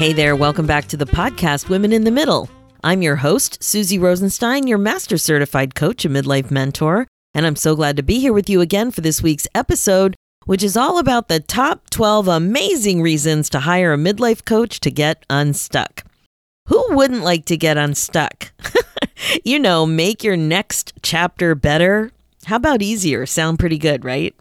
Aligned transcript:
Hey 0.00 0.14
there, 0.14 0.34
welcome 0.34 0.66
back 0.66 0.86
to 0.86 0.96
the 0.96 1.04
podcast 1.04 1.68
Women 1.68 1.92
in 1.92 2.04
the 2.04 2.10
Middle. 2.10 2.48
I'm 2.82 3.02
your 3.02 3.16
host, 3.16 3.62
Suzy 3.62 3.98
Rosenstein, 3.98 4.66
your 4.66 4.78
master 4.78 5.18
certified 5.18 5.74
coach 5.74 6.06
and 6.06 6.16
midlife 6.16 6.50
mentor, 6.50 7.06
and 7.34 7.44
I'm 7.44 7.54
so 7.54 7.76
glad 7.76 7.98
to 7.98 8.02
be 8.02 8.18
here 8.18 8.32
with 8.32 8.48
you 8.48 8.62
again 8.62 8.92
for 8.92 9.02
this 9.02 9.22
week's 9.22 9.46
episode, 9.54 10.16
which 10.46 10.62
is 10.62 10.74
all 10.74 10.96
about 10.96 11.28
the 11.28 11.38
top 11.38 11.90
12 11.90 12.28
amazing 12.28 13.02
reasons 13.02 13.50
to 13.50 13.60
hire 13.60 13.92
a 13.92 13.98
midlife 13.98 14.42
coach 14.46 14.80
to 14.80 14.90
get 14.90 15.26
unstuck. 15.28 16.04
Who 16.68 16.82
wouldn't 16.96 17.22
like 17.22 17.44
to 17.44 17.58
get 17.58 17.76
unstuck? 17.76 18.52
you 19.44 19.58
know, 19.58 19.84
make 19.84 20.24
your 20.24 20.38
next 20.38 20.94
chapter 21.02 21.54
better. 21.54 22.10
How 22.46 22.56
about 22.56 22.80
easier? 22.80 23.26
Sound 23.26 23.58
pretty 23.58 23.76
good, 23.76 24.06
right? 24.06 24.34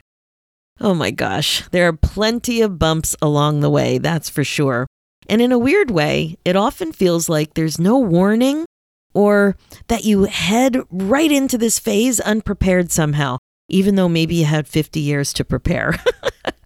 Oh 0.80 0.94
my 0.94 1.11
gosh, 1.11 1.67
there 1.71 1.85
are 1.89 1.91
plenty 1.91 2.61
of 2.61 2.80
bumps 2.80 3.13
along 3.21 3.59
the 3.59 3.69
way, 3.69 3.97
that's 3.97 4.30
for 4.30 4.45
sure. 4.45 4.88
And 5.29 5.43
in 5.43 5.51
a 5.51 5.59
weird 5.59 5.91
way, 5.91 6.38
it 6.43 6.55
often 6.55 6.91
feels 6.91 7.29
like 7.29 7.53
there's 7.53 7.79
no 7.79 7.99
warning 7.99 8.65
or 9.13 9.55
that 9.88 10.03
you 10.03 10.23
head 10.23 10.77
right 10.89 11.31
into 11.31 11.58
this 11.58 11.77
phase 11.77 12.19
unprepared 12.19 12.91
somehow, 12.91 13.38
even 13.69 13.94
though 13.95 14.09
maybe 14.09 14.35
you 14.35 14.45
had 14.45 14.67
50 14.67 15.00
years 15.00 15.31
to 15.33 15.45
prepare. 15.45 15.95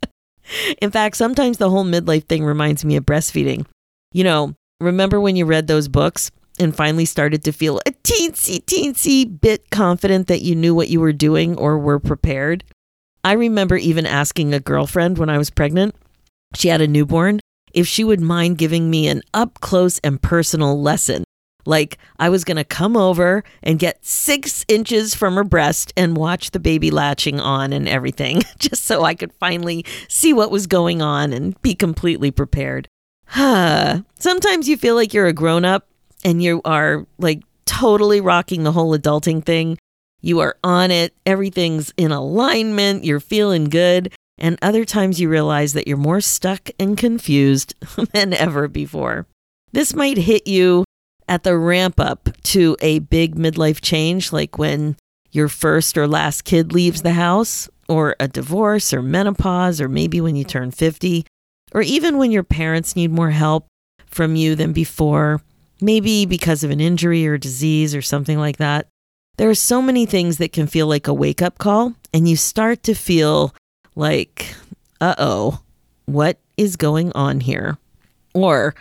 in 0.82 0.92
fact, 0.92 1.18
sometimes 1.18 1.58
the 1.58 1.70
whole 1.70 1.84
midlife 1.84 2.24
thing 2.24 2.46
reminds 2.46 2.86
me 2.86 2.96
of 2.96 3.06
breastfeeding. 3.06 3.66
You 4.14 4.24
know, 4.24 4.56
remember 4.80 5.20
when 5.20 5.36
you 5.36 5.46
read 5.46 5.68
those 5.68 5.90
books 5.90 6.32
and 6.58 6.76
finally 6.76 7.06
started 7.06 7.44
to 7.44 7.52
feel 7.52 7.82
a 7.86 7.92
teensy, 7.92 8.64
teensy 8.64 9.42
bit 9.42 9.70
confident 9.72 10.28
that 10.28 10.42
you 10.42 10.56
knew 10.56 10.74
what 10.74 10.90
you 10.90 11.02
were 11.02 11.14
doing 11.14 11.58
or 11.58 11.78
were 11.78 12.00
prepared? 12.00 12.64
I 13.26 13.34
remember 13.34 13.76
even 13.76 14.06
asking 14.06 14.54
a 14.54 14.62
girlfriend 14.62 15.18
when 15.18 15.30
I 15.30 15.38
was 15.38 15.50
pregnant. 15.50 15.96
She 16.56 16.70
had 16.70 16.82
a 16.82 16.88
newborn 16.88 17.40
if 17.74 17.88
she 17.88 18.04
would 18.04 18.22
mind 18.22 18.58
giving 18.58 18.90
me 18.90 19.08
an 19.08 19.22
up 19.34 19.60
close 19.62 20.00
and 20.00 20.22
personal 20.22 20.82
lesson. 20.82 21.24
Like 21.66 21.98
I 22.20 22.30
was 22.30 22.44
going 22.44 22.58
to 22.58 22.64
come 22.64 22.98
over 22.98 23.44
and 23.62 23.80
get 23.80 24.06
six 24.06 24.66
inches 24.68 25.16
from 25.16 25.36
her 25.36 25.44
breast 25.44 25.94
and 25.96 26.18
watch 26.18 26.52
the 26.52 26.60
baby 26.60 26.92
latching 26.92 27.40
on 27.40 27.74
and 27.74 27.88
everything, 27.88 28.42
just 28.60 28.84
so 28.84 29.04
I 29.04 29.16
could 29.16 29.34
finally 29.34 29.86
see 30.08 30.34
what 30.34 30.52
was 30.52 30.68
going 30.68 31.02
on 31.02 31.34
and 31.34 31.60
be 31.62 31.76
completely 31.76 32.32
prepared. 32.32 32.88
Sometimes 33.36 34.68
you 34.68 34.78
feel 34.78 34.96
like 34.96 35.14
you're 35.14 35.28
a 35.28 35.34
grown 35.34 35.66
up 35.66 35.88
and 36.24 36.44
you 36.44 36.62
are 36.66 37.06
like 37.18 37.44
totally 37.66 38.22
rocking 38.22 38.64
the 38.64 38.72
whole 38.72 38.98
adulting 38.98 39.44
thing. 39.44 39.78
You 40.22 40.40
are 40.40 40.58
on 40.64 40.92
it, 40.92 41.14
everything's 41.26 41.94
in 41.98 42.12
alignment, 42.12 43.04
you're 43.04 43.20
feeling 43.20 43.66
good. 43.66 44.14
And 44.38 44.58
other 44.62 44.86
times 44.86 45.20
you 45.20 45.30
realize 45.30 45.74
that 45.74 45.88
you're 45.88 45.98
more 45.98 46.22
stuck 46.22 46.70
and 46.80 46.98
confused 46.98 47.76
than 48.14 48.34
ever 48.34 48.68
before. 48.68 49.28
This 49.72 49.96
might 49.96 50.18
hit 50.18 50.48
you 50.48 50.86
at 51.28 51.44
the 51.44 51.58
ramp 51.58 52.00
up 52.00 52.30
to 52.44 52.76
a 52.82 53.00
big 53.00 53.36
midlife 53.36 53.82
change, 53.82 54.32
like 54.32 54.58
when 54.58 54.98
your 55.32 55.48
first 55.48 55.98
or 55.98 56.08
last 56.08 56.44
kid 56.44 56.74
leaves 56.74 57.02
the 57.02 57.14
house, 57.14 57.70
or 57.88 58.16
a 58.20 58.28
divorce, 58.28 58.94
or 58.94 59.02
menopause, 59.02 59.82
or 59.82 59.90
maybe 59.90 60.22
when 60.22 60.36
you 60.36 60.44
turn 60.44 60.72
50, 60.72 61.26
or 61.74 61.82
even 61.82 62.18
when 62.18 62.32
your 62.32 62.44
parents 62.44 62.96
need 62.96 63.12
more 63.12 63.32
help 63.32 63.66
from 64.06 64.36
you 64.36 64.56
than 64.56 64.74
before, 64.74 65.42
maybe 65.82 66.26
because 66.26 66.64
of 66.64 66.72
an 66.72 66.80
injury 66.80 67.28
or 67.28 67.38
disease 67.38 67.96
or 67.96 68.02
something 68.02 68.38
like 68.38 68.58
that. 68.58 68.88
There 69.38 69.50
are 69.50 69.56
so 69.56 69.82
many 69.82 70.06
things 70.06 70.38
that 70.38 70.54
can 70.54 70.68
feel 70.68 70.86
like 70.88 71.08
a 71.08 71.14
wake 71.14 71.42
up 71.42 71.58
call, 71.58 71.96
and 72.14 72.30
you 72.30 72.36
start 72.36 72.84
to 72.84 72.94
feel 72.94 73.56
like, 73.96 74.56
uh 75.02 75.16
oh, 75.18 75.62
what 76.06 76.38
is 76.58 76.76
going 76.76 77.12
on 77.14 77.40
here? 77.40 77.78
Or 78.34 78.76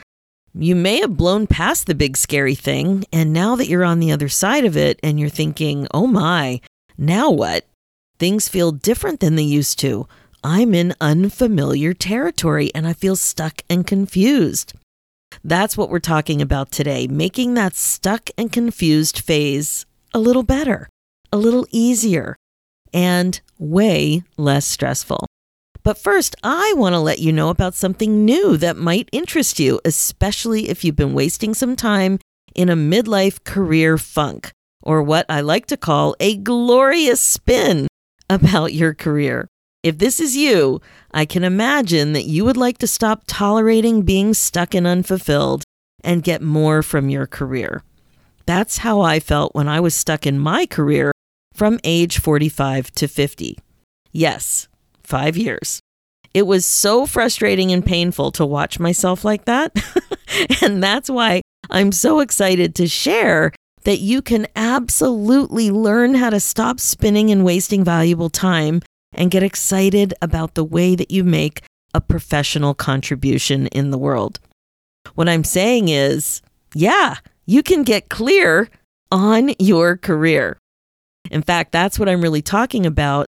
you 0.54 0.74
may 0.74 1.00
have 1.00 1.16
blown 1.16 1.46
past 1.46 1.86
the 1.86 1.94
big 1.94 2.16
scary 2.16 2.54
thing, 2.54 3.04
and 3.12 3.32
now 3.32 3.56
that 3.56 3.68
you're 3.68 3.84
on 3.84 4.00
the 4.00 4.12
other 4.12 4.28
side 4.28 4.64
of 4.64 4.76
it 4.76 5.00
and 5.02 5.18
you're 5.18 5.28
thinking, 5.28 5.86
oh 5.94 6.06
my, 6.06 6.60
now 6.98 7.30
what? 7.30 7.66
Things 8.18 8.48
feel 8.48 8.72
different 8.72 9.20
than 9.20 9.36
they 9.36 9.42
used 9.42 9.78
to. 9.80 10.06
I'm 10.44 10.74
in 10.74 10.94
unfamiliar 11.00 11.94
territory 11.94 12.70
and 12.74 12.86
I 12.86 12.92
feel 12.92 13.16
stuck 13.16 13.62
and 13.70 13.86
confused. 13.86 14.74
That's 15.42 15.76
what 15.76 15.88
we're 15.88 16.00
talking 16.00 16.42
about 16.42 16.70
today, 16.70 17.06
making 17.06 17.54
that 17.54 17.74
stuck 17.74 18.28
and 18.36 18.52
confused 18.52 19.20
phase 19.20 19.86
a 20.12 20.18
little 20.18 20.42
better, 20.42 20.88
a 21.32 21.38
little 21.38 21.66
easier, 21.70 22.36
and 22.92 23.40
way 23.58 24.22
less 24.36 24.66
stressful. 24.66 25.26
But 25.82 25.98
first, 25.98 26.36
I 26.44 26.74
want 26.76 26.94
to 26.94 27.00
let 27.00 27.18
you 27.18 27.32
know 27.32 27.48
about 27.48 27.74
something 27.74 28.24
new 28.24 28.56
that 28.56 28.76
might 28.76 29.08
interest 29.10 29.58
you, 29.58 29.80
especially 29.84 30.68
if 30.68 30.84
you've 30.84 30.96
been 30.96 31.14
wasting 31.14 31.54
some 31.54 31.74
time 31.74 32.18
in 32.54 32.68
a 32.68 32.76
midlife 32.76 33.42
career 33.44 33.98
funk, 33.98 34.52
or 34.82 35.02
what 35.02 35.26
I 35.28 35.40
like 35.40 35.66
to 35.66 35.76
call 35.76 36.14
a 36.20 36.36
glorious 36.36 37.20
spin 37.20 37.88
about 38.30 38.74
your 38.74 38.94
career. 38.94 39.48
If 39.82 39.98
this 39.98 40.20
is 40.20 40.36
you, 40.36 40.80
I 41.10 41.24
can 41.24 41.42
imagine 41.42 42.12
that 42.12 42.26
you 42.26 42.44
would 42.44 42.56
like 42.56 42.78
to 42.78 42.86
stop 42.86 43.24
tolerating 43.26 44.02
being 44.02 44.34
stuck 44.34 44.74
and 44.74 44.86
unfulfilled 44.86 45.64
and 46.04 46.22
get 46.22 46.42
more 46.42 46.82
from 46.82 47.08
your 47.08 47.26
career. 47.26 47.82
That's 48.46 48.78
how 48.78 49.00
I 49.00 49.18
felt 49.18 49.54
when 49.54 49.68
I 49.68 49.80
was 49.80 49.94
stuck 49.94 50.26
in 50.26 50.38
my 50.38 50.66
career 50.66 51.11
from 51.62 51.78
age 51.84 52.18
45 52.18 52.90
to 52.90 53.06
50. 53.06 53.56
Yes, 54.10 54.66
five 55.04 55.36
years. 55.36 55.78
It 56.34 56.44
was 56.44 56.66
so 56.66 57.06
frustrating 57.06 57.70
and 57.70 57.86
painful 57.86 58.32
to 58.32 58.44
watch 58.44 58.80
myself 58.80 59.24
like 59.24 59.44
that. 59.44 59.70
and 60.60 60.82
that's 60.82 61.08
why 61.08 61.40
I'm 61.70 61.92
so 61.92 62.18
excited 62.18 62.74
to 62.74 62.88
share 62.88 63.52
that 63.84 64.00
you 64.00 64.22
can 64.22 64.48
absolutely 64.56 65.70
learn 65.70 66.16
how 66.16 66.30
to 66.30 66.40
stop 66.40 66.80
spinning 66.80 67.30
and 67.30 67.44
wasting 67.44 67.84
valuable 67.84 68.28
time 68.28 68.82
and 69.12 69.30
get 69.30 69.44
excited 69.44 70.14
about 70.20 70.56
the 70.56 70.64
way 70.64 70.96
that 70.96 71.12
you 71.12 71.22
make 71.22 71.62
a 71.94 72.00
professional 72.00 72.74
contribution 72.74 73.68
in 73.68 73.92
the 73.92 73.98
world. 73.98 74.40
What 75.14 75.28
I'm 75.28 75.44
saying 75.44 75.90
is, 75.90 76.42
yeah, 76.74 77.18
you 77.46 77.62
can 77.62 77.84
get 77.84 78.08
clear 78.08 78.68
on 79.12 79.54
your 79.60 79.96
career. 79.96 80.58
In 81.30 81.42
fact, 81.42 81.72
that's 81.72 81.98
what 81.98 82.08
I'm 82.08 82.20
really 82.20 82.42
talking 82.42 82.86
about. 82.86 83.26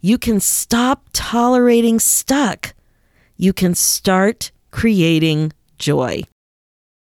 You 0.00 0.18
can 0.18 0.40
stop 0.40 1.08
tolerating 1.12 1.98
stuck. 1.98 2.74
You 3.36 3.52
can 3.52 3.74
start 3.74 4.50
creating 4.70 5.52
joy. 5.78 6.22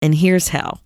And 0.01 0.15
here's 0.15 0.49
how 0.49 0.79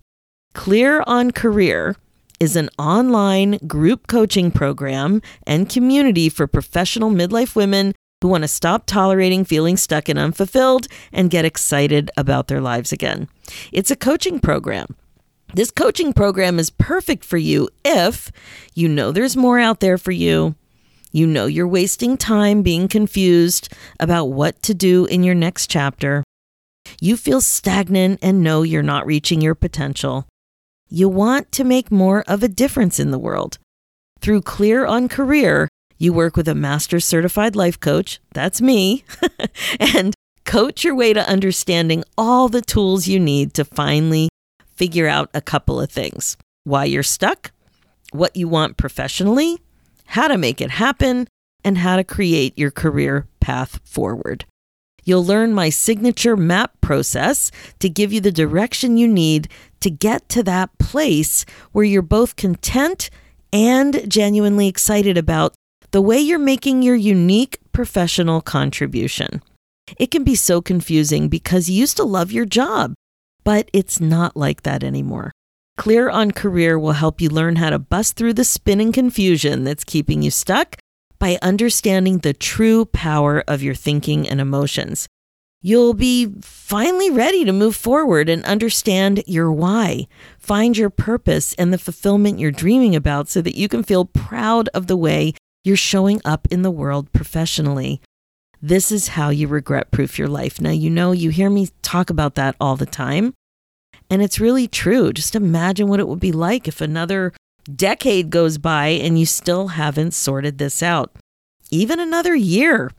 Clear 0.54 1.02
on 1.06 1.30
Career 1.30 1.96
is 2.40 2.56
an 2.56 2.70
online 2.78 3.58
group 3.66 4.06
coaching 4.06 4.50
program 4.50 5.20
and 5.46 5.68
community 5.68 6.28
for 6.28 6.46
professional 6.46 7.10
midlife 7.10 7.54
women 7.54 7.94
who 8.22 8.28
want 8.28 8.42
to 8.42 8.48
stop 8.48 8.86
tolerating 8.86 9.44
feeling 9.44 9.76
stuck 9.76 10.08
and 10.08 10.18
unfulfilled 10.18 10.88
and 11.12 11.30
get 11.30 11.44
excited 11.44 12.10
about 12.16 12.48
their 12.48 12.60
lives 12.60 12.92
again. 12.92 13.28
It's 13.72 13.90
a 13.90 13.96
coaching 13.96 14.40
program 14.40 14.96
this 15.54 15.70
coaching 15.70 16.12
program 16.12 16.58
is 16.58 16.70
perfect 16.70 17.24
for 17.24 17.38
you 17.38 17.68
if 17.84 18.30
you 18.74 18.88
know 18.88 19.10
there's 19.10 19.36
more 19.36 19.58
out 19.58 19.80
there 19.80 19.98
for 19.98 20.12
you. 20.12 20.54
You 21.12 21.26
know 21.26 21.46
you're 21.46 21.66
wasting 21.66 22.16
time 22.16 22.62
being 22.62 22.86
confused 22.86 23.68
about 23.98 24.26
what 24.26 24.62
to 24.62 24.74
do 24.74 25.06
in 25.06 25.22
your 25.22 25.34
next 25.34 25.68
chapter. 25.68 26.22
You 27.00 27.16
feel 27.16 27.40
stagnant 27.40 28.20
and 28.22 28.42
know 28.42 28.62
you're 28.62 28.82
not 28.82 29.06
reaching 29.06 29.40
your 29.40 29.54
potential. 29.54 30.26
You 30.88 31.08
want 31.08 31.50
to 31.52 31.64
make 31.64 31.90
more 31.90 32.22
of 32.26 32.42
a 32.42 32.48
difference 32.48 33.00
in 33.00 33.10
the 33.10 33.18
world. 33.18 33.58
Through 34.20 34.42
Clear 34.42 34.86
on 34.86 35.08
Career, 35.08 35.68
you 35.98 36.12
work 36.12 36.36
with 36.36 36.48
a 36.48 36.54
master 36.54 37.00
certified 37.00 37.56
life 37.56 37.78
coach, 37.78 38.20
that's 38.32 38.60
me, 38.60 39.04
and 39.80 40.14
coach 40.44 40.84
your 40.84 40.94
way 40.94 41.12
to 41.12 41.28
understanding 41.28 42.04
all 42.16 42.48
the 42.48 42.62
tools 42.62 43.06
you 43.06 43.20
need 43.20 43.54
to 43.54 43.64
finally 43.64 44.28
figure 44.80 45.06
out 45.06 45.28
a 45.34 45.42
couple 45.42 45.78
of 45.78 45.90
things 45.90 46.38
why 46.64 46.86
you're 46.86 47.02
stuck, 47.02 47.52
what 48.12 48.34
you 48.34 48.48
want 48.48 48.78
professionally, 48.78 49.58
how 50.06 50.26
to 50.26 50.38
make 50.38 50.58
it 50.58 50.70
happen, 50.70 51.28
and 51.62 51.76
how 51.76 51.96
to 51.96 52.02
create 52.02 52.58
your 52.58 52.70
career 52.70 53.26
path 53.40 53.78
forward. 53.84 54.46
You'll 55.04 55.24
learn 55.24 55.52
my 55.52 55.68
signature 55.68 56.34
map 56.34 56.80
process 56.80 57.50
to 57.80 57.90
give 57.90 58.10
you 58.10 58.22
the 58.22 58.32
direction 58.32 58.96
you 58.96 59.06
need 59.06 59.48
to 59.80 59.90
get 59.90 60.30
to 60.30 60.42
that 60.44 60.70
place 60.78 61.44
where 61.72 61.84
you're 61.84 62.00
both 62.00 62.36
content 62.36 63.10
and 63.52 64.10
genuinely 64.10 64.66
excited 64.66 65.18
about 65.18 65.52
the 65.90 66.00
way 66.00 66.18
you're 66.18 66.38
making 66.38 66.80
your 66.80 66.96
unique 66.96 67.58
professional 67.72 68.40
contribution. 68.40 69.42
It 69.98 70.10
can 70.10 70.24
be 70.24 70.36
so 70.36 70.62
confusing 70.62 71.28
because 71.28 71.68
you 71.68 71.76
used 71.76 71.98
to 71.98 72.04
love 72.04 72.32
your 72.32 72.46
job, 72.46 72.94
but 73.44 73.70
it's 73.72 74.00
not 74.00 74.36
like 74.36 74.62
that 74.62 74.82
anymore. 74.82 75.32
Clear 75.76 76.10
on 76.10 76.30
Career 76.30 76.78
will 76.78 76.92
help 76.92 77.20
you 77.20 77.28
learn 77.30 77.56
how 77.56 77.70
to 77.70 77.78
bust 77.78 78.16
through 78.16 78.34
the 78.34 78.44
spinning 78.44 78.92
confusion 78.92 79.64
that's 79.64 79.84
keeping 79.84 80.22
you 80.22 80.30
stuck 80.30 80.76
by 81.18 81.38
understanding 81.42 82.18
the 82.18 82.32
true 82.32 82.84
power 82.86 83.42
of 83.46 83.62
your 83.62 83.74
thinking 83.74 84.28
and 84.28 84.40
emotions. 84.40 85.08
You'll 85.62 85.94
be 85.94 86.32
finally 86.40 87.10
ready 87.10 87.44
to 87.44 87.52
move 87.52 87.76
forward 87.76 88.30
and 88.30 88.42
understand 88.44 89.22
your 89.26 89.52
why. 89.52 90.06
Find 90.38 90.76
your 90.76 90.88
purpose 90.88 91.54
and 91.54 91.70
the 91.70 91.78
fulfillment 91.78 92.38
you're 92.38 92.50
dreaming 92.50 92.96
about 92.96 93.28
so 93.28 93.42
that 93.42 93.56
you 93.56 93.68
can 93.68 93.82
feel 93.82 94.06
proud 94.06 94.70
of 94.72 94.86
the 94.86 94.96
way 94.96 95.34
you're 95.62 95.76
showing 95.76 96.22
up 96.24 96.48
in 96.50 96.62
the 96.62 96.70
world 96.70 97.12
professionally. 97.12 98.00
This 98.62 98.92
is 98.92 99.08
how 99.08 99.30
you 99.30 99.48
regret 99.48 99.90
proof 99.90 100.18
your 100.18 100.28
life. 100.28 100.60
Now, 100.60 100.70
you 100.70 100.90
know, 100.90 101.12
you 101.12 101.30
hear 101.30 101.48
me 101.48 101.68
talk 101.82 102.10
about 102.10 102.34
that 102.34 102.56
all 102.60 102.76
the 102.76 102.86
time. 102.86 103.32
And 104.10 104.20
it's 104.20 104.40
really 104.40 104.68
true. 104.68 105.12
Just 105.12 105.34
imagine 105.34 105.88
what 105.88 106.00
it 106.00 106.08
would 106.08 106.20
be 106.20 106.32
like 106.32 106.68
if 106.68 106.80
another 106.80 107.32
decade 107.74 108.30
goes 108.30 108.58
by 108.58 108.88
and 108.88 109.18
you 109.18 109.24
still 109.24 109.68
haven't 109.68 110.12
sorted 110.12 110.58
this 110.58 110.82
out. 110.82 111.12
Even 111.70 112.00
another 112.00 112.34
year. 112.34 112.90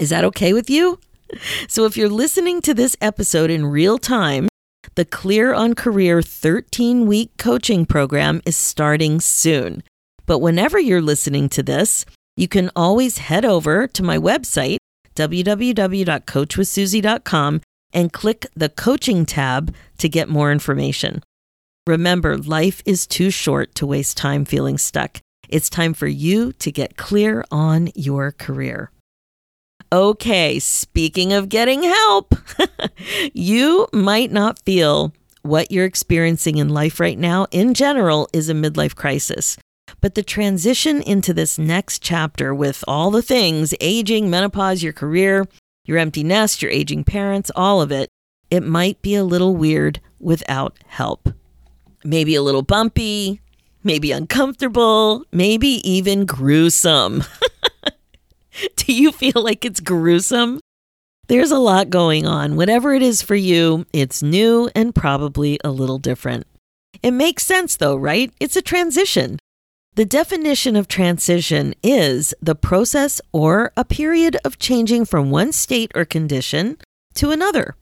Is 0.00 0.10
that 0.10 0.24
okay 0.24 0.52
with 0.52 0.70
you? 0.70 0.98
So, 1.66 1.86
if 1.86 1.96
you're 1.96 2.08
listening 2.08 2.60
to 2.62 2.72
this 2.72 2.96
episode 3.00 3.50
in 3.50 3.66
real 3.66 3.98
time, 3.98 4.46
the 4.94 5.04
Clear 5.04 5.52
on 5.52 5.74
Career 5.74 6.22
13 6.22 7.04
week 7.04 7.32
coaching 7.36 7.84
program 7.84 8.40
is 8.46 8.56
starting 8.56 9.20
soon. 9.20 9.82
But 10.24 10.38
whenever 10.38 10.78
you're 10.78 11.02
listening 11.02 11.48
to 11.50 11.64
this, 11.64 12.06
you 12.36 12.48
can 12.48 12.70
always 12.76 13.18
head 13.18 13.44
over 13.44 13.86
to 13.88 14.02
my 14.02 14.16
website, 14.18 14.78
www.coachwithsuzy.com, 15.14 17.60
and 17.92 18.12
click 18.12 18.46
the 18.54 18.68
coaching 18.68 19.24
tab 19.24 19.74
to 19.98 20.08
get 20.08 20.28
more 20.28 20.50
information. 20.52 21.22
Remember, 21.86 22.36
life 22.36 22.82
is 22.84 23.06
too 23.06 23.30
short 23.30 23.74
to 23.76 23.86
waste 23.86 24.16
time 24.16 24.44
feeling 24.44 24.76
stuck. 24.76 25.20
It's 25.48 25.70
time 25.70 25.94
for 25.94 26.08
you 26.08 26.52
to 26.54 26.72
get 26.72 26.96
clear 26.96 27.44
on 27.50 27.90
your 27.94 28.32
career. 28.32 28.90
Okay, 29.92 30.58
speaking 30.58 31.32
of 31.32 31.48
getting 31.48 31.84
help, 31.84 32.34
you 33.32 33.86
might 33.92 34.32
not 34.32 34.58
feel 34.58 35.12
what 35.42 35.70
you're 35.70 35.84
experiencing 35.84 36.58
in 36.58 36.68
life 36.68 36.98
right 36.98 37.16
now, 37.16 37.46
in 37.52 37.72
general, 37.72 38.28
is 38.32 38.48
a 38.48 38.54
midlife 38.54 38.96
crisis. 38.96 39.56
But 40.00 40.14
the 40.14 40.22
transition 40.22 41.02
into 41.02 41.34
this 41.34 41.58
next 41.58 42.02
chapter 42.02 42.54
with 42.54 42.84
all 42.86 43.10
the 43.10 43.22
things 43.22 43.74
aging, 43.80 44.30
menopause, 44.30 44.82
your 44.82 44.92
career, 44.92 45.46
your 45.84 45.98
empty 45.98 46.22
nest, 46.22 46.62
your 46.62 46.70
aging 46.70 47.04
parents, 47.04 47.50
all 47.56 47.80
of 47.80 47.90
it 47.90 48.08
it 48.50 48.62
might 48.62 49.02
be 49.02 49.14
a 49.14 49.24
little 49.24 49.56
weird 49.56 50.00
without 50.20 50.78
help. 50.86 51.28
Maybe 52.04 52.34
a 52.34 52.42
little 52.42 52.62
bumpy, 52.62 53.40
maybe 53.82 54.12
uncomfortable, 54.12 55.24
maybe 55.32 55.80
even 55.88 56.26
gruesome. 56.26 57.24
Do 58.76 58.92
you 58.92 59.12
feel 59.12 59.42
like 59.42 59.64
it's 59.64 59.80
gruesome? 59.80 60.60
There's 61.28 61.50
a 61.50 61.58
lot 61.58 61.90
going 61.90 62.24
on. 62.24 62.56
Whatever 62.56 62.94
it 62.94 63.02
is 63.02 63.20
for 63.20 63.34
you, 63.34 63.84
it's 63.92 64.22
new 64.22 64.70
and 64.74 64.94
probably 64.94 65.58
a 65.64 65.70
little 65.70 65.98
different. 65.98 66.46
It 67.02 67.10
makes 67.10 67.44
sense 67.44 67.76
though, 67.76 67.96
right? 67.96 68.32
It's 68.38 68.56
a 68.56 68.62
transition. 68.62 69.38
The 69.96 70.04
definition 70.04 70.76
of 70.76 70.88
transition 70.88 71.74
is 71.82 72.34
the 72.42 72.54
process 72.54 73.18
or 73.32 73.72
a 73.78 73.84
period 73.84 74.36
of 74.44 74.58
changing 74.58 75.06
from 75.06 75.30
one 75.30 75.52
state 75.52 75.90
or 75.94 76.04
condition 76.04 76.76
to 77.14 77.30
another. 77.30 77.76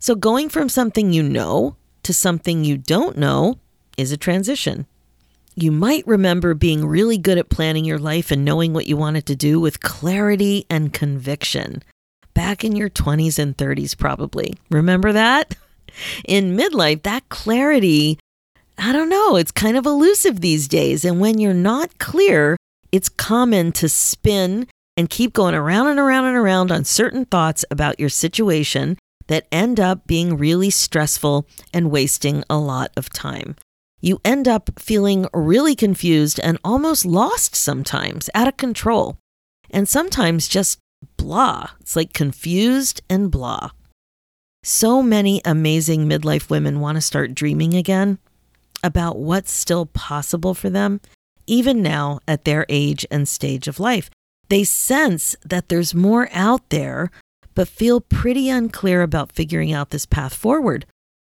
So, 0.00 0.14
going 0.14 0.48
from 0.48 0.70
something 0.70 1.12
you 1.12 1.22
know 1.22 1.76
to 2.02 2.14
something 2.14 2.64
you 2.64 2.78
don't 2.78 3.18
know 3.18 3.58
is 3.98 4.10
a 4.10 4.16
transition. 4.16 4.86
You 5.54 5.70
might 5.70 6.06
remember 6.06 6.54
being 6.54 6.86
really 6.86 7.18
good 7.18 7.36
at 7.36 7.50
planning 7.50 7.84
your 7.84 7.98
life 7.98 8.30
and 8.30 8.42
knowing 8.42 8.72
what 8.72 8.86
you 8.86 8.96
wanted 8.96 9.26
to 9.26 9.36
do 9.36 9.60
with 9.60 9.82
clarity 9.82 10.64
and 10.70 10.94
conviction. 10.94 11.82
Back 12.32 12.64
in 12.64 12.74
your 12.74 12.88
20s 12.88 13.38
and 13.38 13.54
30s, 13.54 13.98
probably. 13.98 14.54
Remember 14.70 15.12
that? 15.12 15.56
In 16.24 16.56
midlife, 16.56 17.02
that 17.02 17.28
clarity 17.28 18.18
I 18.78 18.92
don't 18.92 19.08
know, 19.08 19.36
it's 19.36 19.50
kind 19.52 19.76
of 19.76 19.86
elusive 19.86 20.40
these 20.40 20.68
days. 20.68 21.04
And 21.04 21.20
when 21.20 21.38
you're 21.38 21.54
not 21.54 21.98
clear, 21.98 22.56
it's 22.92 23.08
common 23.08 23.72
to 23.72 23.88
spin 23.88 24.66
and 24.96 25.10
keep 25.10 25.32
going 25.32 25.54
around 25.54 25.88
and 25.88 25.98
around 25.98 26.26
and 26.26 26.36
around 26.36 26.70
on 26.70 26.84
certain 26.84 27.24
thoughts 27.24 27.64
about 27.70 27.98
your 27.98 28.08
situation 28.08 28.96
that 29.26 29.46
end 29.50 29.80
up 29.80 30.06
being 30.06 30.36
really 30.36 30.70
stressful 30.70 31.46
and 31.72 31.90
wasting 31.90 32.44
a 32.50 32.58
lot 32.58 32.92
of 32.96 33.10
time. 33.10 33.56
You 34.00 34.20
end 34.24 34.46
up 34.46 34.78
feeling 34.78 35.26
really 35.32 35.74
confused 35.74 36.38
and 36.38 36.58
almost 36.62 37.06
lost 37.06 37.54
sometimes, 37.54 38.28
out 38.34 38.48
of 38.48 38.56
control, 38.56 39.16
and 39.70 39.88
sometimes 39.88 40.46
just 40.46 40.78
blah. 41.16 41.70
It's 41.80 41.96
like 41.96 42.12
confused 42.12 43.00
and 43.08 43.30
blah. 43.30 43.70
So 44.62 45.02
many 45.02 45.40
amazing 45.44 46.06
midlife 46.06 46.50
women 46.50 46.80
want 46.80 46.96
to 46.96 47.00
start 47.00 47.34
dreaming 47.34 47.74
again, 47.74 48.18
about 48.84 49.18
what's 49.18 49.50
still 49.50 49.86
possible 49.86 50.54
for 50.54 50.68
them, 50.70 51.00
even 51.46 51.82
now 51.82 52.20
at 52.28 52.44
their 52.44 52.66
age 52.68 53.04
and 53.10 53.26
stage 53.26 53.66
of 53.66 53.80
life. 53.80 54.10
They 54.50 54.62
sense 54.62 55.34
that 55.44 55.68
there's 55.68 55.94
more 55.94 56.28
out 56.30 56.68
there, 56.68 57.10
but 57.54 57.66
feel 57.66 58.00
pretty 58.00 58.50
unclear 58.50 59.02
about 59.02 59.32
figuring 59.32 59.72
out 59.72 59.90
this 59.90 60.06
path 60.06 60.34
forward. 60.34 60.84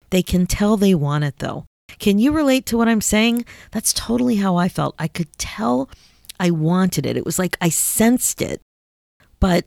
They 0.10 0.22
can 0.22 0.46
tell 0.46 0.76
they 0.76 0.94
want 0.94 1.24
it 1.24 1.40
though. 1.40 1.66
Can 1.98 2.20
you 2.20 2.34
relate 2.34 2.66
to 2.68 2.78
what 2.78 2.90
I'm 2.90 3.02
saying? 3.02 3.46
That's 3.72 3.94
totally 3.94 4.36
how 4.36 4.58
I 4.58 4.68
felt. 4.68 4.96
I 5.00 5.08
could 5.08 5.32
tell 5.38 5.90
I 6.40 6.52
wanted 6.52 7.06
it. 7.06 7.16
It 7.16 7.26
was 7.26 7.40
like 7.40 7.58
I 7.62 7.70
sensed 7.70 8.42
it, 8.42 8.62
but 9.40 9.66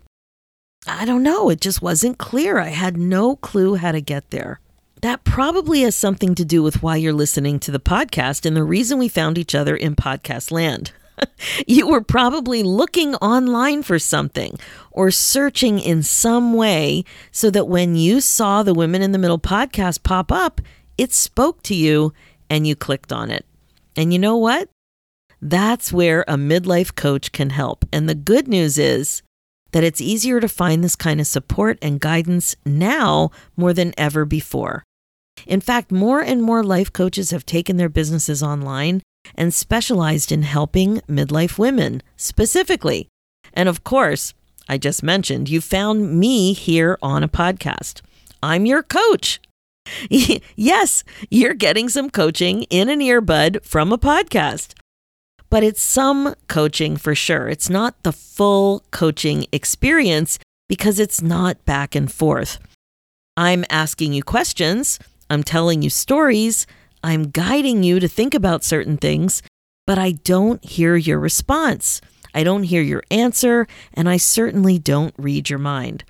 I 0.86 1.06
don't 1.06 1.22
know. 1.22 1.48
It 1.48 1.60
just 1.60 1.80
wasn't 1.80 2.18
clear. 2.18 2.58
I 2.58 2.68
had 2.68 2.96
no 2.98 3.36
clue 3.36 3.76
how 3.76 3.92
to 3.92 4.00
get 4.00 4.30
there. 4.30 4.60
That 5.00 5.22
probably 5.22 5.82
has 5.82 5.94
something 5.94 6.34
to 6.34 6.44
do 6.44 6.62
with 6.62 6.82
why 6.82 6.96
you're 6.96 7.12
listening 7.12 7.60
to 7.60 7.70
the 7.70 7.78
podcast 7.78 8.44
and 8.44 8.56
the 8.56 8.64
reason 8.64 8.98
we 8.98 9.08
found 9.08 9.38
each 9.38 9.54
other 9.54 9.76
in 9.76 9.94
podcast 9.94 10.50
land. 10.50 10.90
you 11.66 11.86
were 11.86 12.00
probably 12.00 12.62
looking 12.64 13.14
online 13.16 13.82
for 13.84 13.98
something 13.98 14.58
or 14.90 15.10
searching 15.10 15.78
in 15.78 16.02
some 16.02 16.52
way 16.52 17.04
so 17.30 17.48
that 17.50 17.68
when 17.68 17.94
you 17.94 18.20
saw 18.20 18.62
the 18.62 18.74
Women 18.74 19.02
in 19.02 19.12
the 19.12 19.18
Middle 19.18 19.38
podcast 19.38 20.02
pop 20.02 20.32
up, 20.32 20.60
it 20.96 21.12
spoke 21.12 21.62
to 21.62 21.74
you 21.74 22.12
and 22.50 22.66
you 22.66 22.74
clicked 22.74 23.12
on 23.12 23.30
it. 23.30 23.46
And 23.96 24.12
you 24.12 24.18
know 24.18 24.36
what? 24.36 24.68
That's 25.40 25.92
where 25.92 26.22
a 26.26 26.34
midlife 26.34 26.96
coach 26.96 27.30
can 27.30 27.50
help. 27.50 27.84
And 27.92 28.08
the 28.08 28.16
good 28.16 28.48
news 28.48 28.78
is 28.78 29.22
that 29.72 29.84
it's 29.84 30.00
easier 30.00 30.40
to 30.40 30.48
find 30.48 30.82
this 30.82 30.96
kind 30.96 31.20
of 31.20 31.26
support 31.26 31.78
and 31.82 32.00
guidance 32.00 32.56
now 32.64 33.30
more 33.56 33.72
than 33.72 33.94
ever 33.98 34.24
before. 34.24 34.84
In 35.46 35.60
fact, 35.60 35.92
more 35.92 36.20
and 36.20 36.42
more 36.42 36.64
life 36.64 36.92
coaches 36.92 37.30
have 37.30 37.46
taken 37.46 37.76
their 37.76 37.88
businesses 37.88 38.42
online 38.42 39.02
and 39.34 39.52
specialized 39.52 40.32
in 40.32 40.42
helping 40.42 41.00
midlife 41.02 41.58
women 41.58 42.02
specifically. 42.16 43.08
And 43.54 43.68
of 43.68 43.84
course, 43.84 44.34
I 44.68 44.78
just 44.78 45.02
mentioned 45.02 45.48
you 45.48 45.60
found 45.60 46.18
me 46.18 46.52
here 46.52 46.98
on 47.02 47.22
a 47.22 47.28
podcast. 47.28 48.02
I'm 48.42 48.66
your 48.66 48.82
coach. 48.82 49.40
yes, 50.10 51.04
you're 51.30 51.54
getting 51.54 51.88
some 51.88 52.10
coaching 52.10 52.64
in 52.64 52.88
an 52.88 53.00
earbud 53.00 53.64
from 53.64 53.92
a 53.92 53.98
podcast. 53.98 54.74
But 55.50 55.64
it's 55.64 55.80
some 55.80 56.34
coaching 56.46 56.96
for 56.96 57.14
sure. 57.14 57.48
It's 57.48 57.70
not 57.70 58.02
the 58.02 58.12
full 58.12 58.84
coaching 58.90 59.46
experience 59.52 60.38
because 60.68 60.98
it's 60.98 61.22
not 61.22 61.64
back 61.64 61.94
and 61.94 62.12
forth. 62.12 62.58
I'm 63.36 63.64
asking 63.70 64.12
you 64.12 64.22
questions 64.22 64.98
I'm 65.30 65.42
telling 65.42 65.82
you 65.82 65.90
stories, 65.90 66.66
I'm 67.02 67.30
guiding 67.30 67.82
you 67.82 68.00
to 68.00 68.08
think 68.08 68.34
about 68.34 68.64
certain 68.64 68.96
things, 68.96 69.42
but 69.86 69.98
I 69.98 70.12
don't 70.12 70.64
hear 70.64 70.96
your 70.96 71.18
response. 71.18 72.00
I 72.34 72.44
don't 72.44 72.64
hear 72.64 72.82
your 72.82 73.02
answer, 73.10 73.66
and 73.94 74.08
I 74.08 74.16
certainly 74.16 74.78
don't 74.78 75.14
read 75.18 75.50
your 75.50 75.58
mind. 75.58 76.04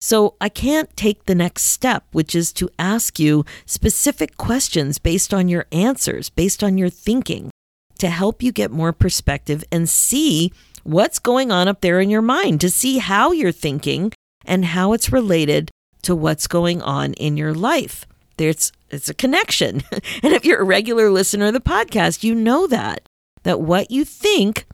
So 0.00 0.34
I 0.40 0.48
can't 0.48 0.94
take 0.96 1.24
the 1.24 1.34
next 1.34 1.64
step, 1.64 2.04
which 2.12 2.34
is 2.34 2.52
to 2.54 2.70
ask 2.78 3.18
you 3.18 3.44
specific 3.64 4.36
questions 4.36 4.98
based 4.98 5.32
on 5.32 5.48
your 5.48 5.66
answers, 5.72 6.28
based 6.28 6.62
on 6.62 6.76
your 6.76 6.90
thinking, 6.90 7.50
to 7.98 8.08
help 8.08 8.42
you 8.42 8.52
get 8.52 8.70
more 8.70 8.92
perspective 8.92 9.64
and 9.70 9.88
see 9.88 10.52
what's 10.82 11.18
going 11.18 11.50
on 11.50 11.68
up 11.68 11.80
there 11.80 12.00
in 12.00 12.10
your 12.10 12.22
mind, 12.22 12.60
to 12.60 12.70
see 12.70 12.98
how 12.98 13.32
you're 13.32 13.52
thinking 13.52 14.12
and 14.44 14.64
how 14.66 14.92
it's 14.92 15.12
related 15.12 15.70
to 16.02 16.14
what's 16.14 16.46
going 16.46 16.82
on 16.82 17.14
in 17.14 17.36
your 17.36 17.54
life. 17.54 18.06
There's 18.36 18.72
it's 18.90 19.08
a 19.08 19.14
connection. 19.14 19.82
and 20.22 20.32
if 20.32 20.44
you're 20.44 20.60
a 20.60 20.64
regular 20.64 21.10
listener 21.10 21.46
of 21.46 21.54
the 21.54 21.60
podcast, 21.60 22.22
you 22.22 22.34
know 22.34 22.66
that 22.66 23.06
that 23.42 23.60
what 23.60 23.90
you 23.90 24.04
think 24.04 24.66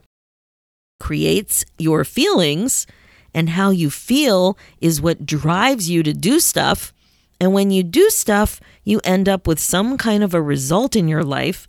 creates 0.98 1.64
your 1.78 2.04
feelings 2.04 2.86
and 3.32 3.50
how 3.50 3.70
you 3.70 3.90
feel 3.90 4.58
is 4.80 5.00
what 5.00 5.26
drives 5.26 5.88
you 5.88 6.02
to 6.02 6.12
do 6.12 6.40
stuff. 6.40 6.92
And 7.40 7.54
when 7.54 7.70
you 7.70 7.82
do 7.82 8.10
stuff, 8.10 8.60
you 8.84 9.00
end 9.04 9.28
up 9.28 9.46
with 9.46 9.58
some 9.58 9.96
kind 9.96 10.22
of 10.22 10.34
a 10.34 10.42
result 10.42 10.94
in 10.94 11.08
your 11.08 11.24
life 11.24 11.66